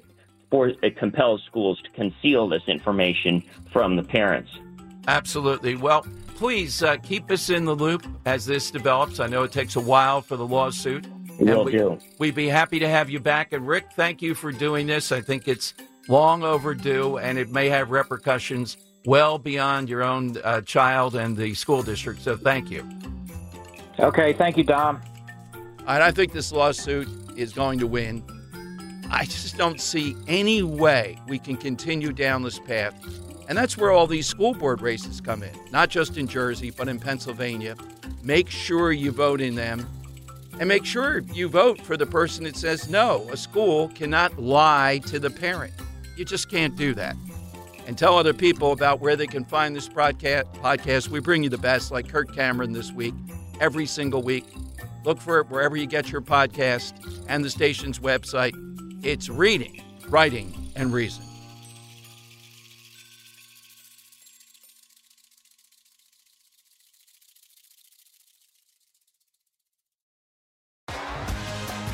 or 0.50 0.68
it 0.82 0.96
compels 0.96 1.42
schools 1.46 1.80
to 1.82 1.90
conceal 1.90 2.48
this 2.48 2.62
information 2.68 3.42
from 3.72 3.96
the 3.96 4.02
parents. 4.02 4.50
Absolutely. 5.08 5.74
Well, 5.74 6.06
please 6.36 6.82
uh, 6.82 6.96
keep 6.98 7.30
us 7.30 7.50
in 7.50 7.64
the 7.64 7.74
loop 7.74 8.06
as 8.24 8.46
this 8.46 8.70
develops. 8.70 9.20
I 9.20 9.26
know 9.26 9.42
it 9.42 9.52
takes 9.52 9.76
a 9.76 9.80
while 9.80 10.20
for 10.20 10.36
the 10.36 10.46
lawsuit. 10.46 11.06
Will 11.40 11.64
we, 11.64 11.72
do. 11.72 11.98
We'd 12.18 12.34
be 12.36 12.48
happy 12.48 12.78
to 12.78 12.88
have 12.88 13.10
you 13.10 13.18
back. 13.18 13.52
And 13.52 13.66
Rick, 13.66 13.86
thank 13.94 14.22
you 14.22 14.34
for 14.34 14.52
doing 14.52 14.86
this. 14.86 15.10
I 15.10 15.20
think 15.20 15.48
it's 15.48 15.74
long 16.08 16.44
overdue, 16.44 17.18
and 17.18 17.38
it 17.38 17.50
may 17.50 17.68
have 17.68 17.90
repercussions 17.90 18.76
well 19.06 19.38
beyond 19.38 19.88
your 19.88 20.02
own 20.02 20.36
uh, 20.42 20.60
child 20.62 21.14
and 21.14 21.36
the 21.36 21.54
school 21.54 21.82
district. 21.82 22.22
So 22.22 22.36
thank 22.36 22.70
you. 22.70 22.88
Okay, 23.98 24.32
thank 24.32 24.56
you, 24.56 24.64
Dom. 24.64 25.00
And 25.86 26.02
I 26.02 26.10
think 26.10 26.32
this 26.32 26.52
lawsuit 26.52 27.08
is 27.36 27.52
going 27.52 27.78
to 27.78 27.86
win. 27.86 28.24
I 29.10 29.24
just 29.24 29.56
don't 29.56 29.80
see 29.80 30.16
any 30.26 30.62
way 30.62 31.18
we 31.28 31.38
can 31.38 31.56
continue 31.56 32.12
down 32.12 32.42
this 32.42 32.58
path. 32.58 32.94
And 33.48 33.58
that's 33.58 33.76
where 33.76 33.92
all 33.92 34.06
these 34.06 34.26
school 34.26 34.54
board 34.54 34.80
races 34.80 35.20
come 35.20 35.42
in, 35.42 35.52
not 35.70 35.90
just 35.90 36.16
in 36.16 36.26
Jersey, 36.26 36.70
but 36.70 36.88
in 36.88 36.98
Pennsylvania. 36.98 37.76
Make 38.22 38.48
sure 38.48 38.90
you 38.90 39.12
vote 39.12 39.42
in 39.42 39.54
them 39.54 39.86
and 40.58 40.68
make 40.68 40.86
sure 40.86 41.18
you 41.18 41.48
vote 41.48 41.80
for 41.80 41.96
the 41.96 42.06
person 42.06 42.44
that 42.44 42.56
says 42.56 42.88
no. 42.88 43.28
A 43.30 43.36
school 43.36 43.88
cannot 43.88 44.38
lie 44.38 45.00
to 45.06 45.18
the 45.18 45.30
parent. 45.30 45.74
You 46.16 46.24
just 46.24 46.48
can't 46.48 46.74
do 46.76 46.94
that. 46.94 47.16
And 47.86 47.98
tell 47.98 48.16
other 48.16 48.32
people 48.32 48.72
about 48.72 49.00
where 49.00 49.14
they 49.14 49.26
can 49.26 49.44
find 49.44 49.76
this 49.76 49.88
podcast. 49.88 51.08
We 51.08 51.20
bring 51.20 51.42
you 51.42 51.50
the 51.50 51.58
best, 51.58 51.90
like 51.90 52.08
Kirk 52.08 52.34
Cameron 52.34 52.72
this 52.72 52.92
week, 52.92 53.14
every 53.60 53.86
single 53.86 54.22
week. 54.22 54.46
Look 55.04 55.20
for 55.20 55.40
it 55.40 55.50
wherever 55.50 55.76
you 55.76 55.86
get 55.86 56.10
your 56.10 56.22
podcast 56.22 56.94
and 57.28 57.44
the 57.44 57.50
station's 57.50 57.98
website. 57.98 58.54
It's 59.04 59.28
reading, 59.28 59.82
writing, 60.08 60.54
and 60.76 60.92
reason. 60.94 61.24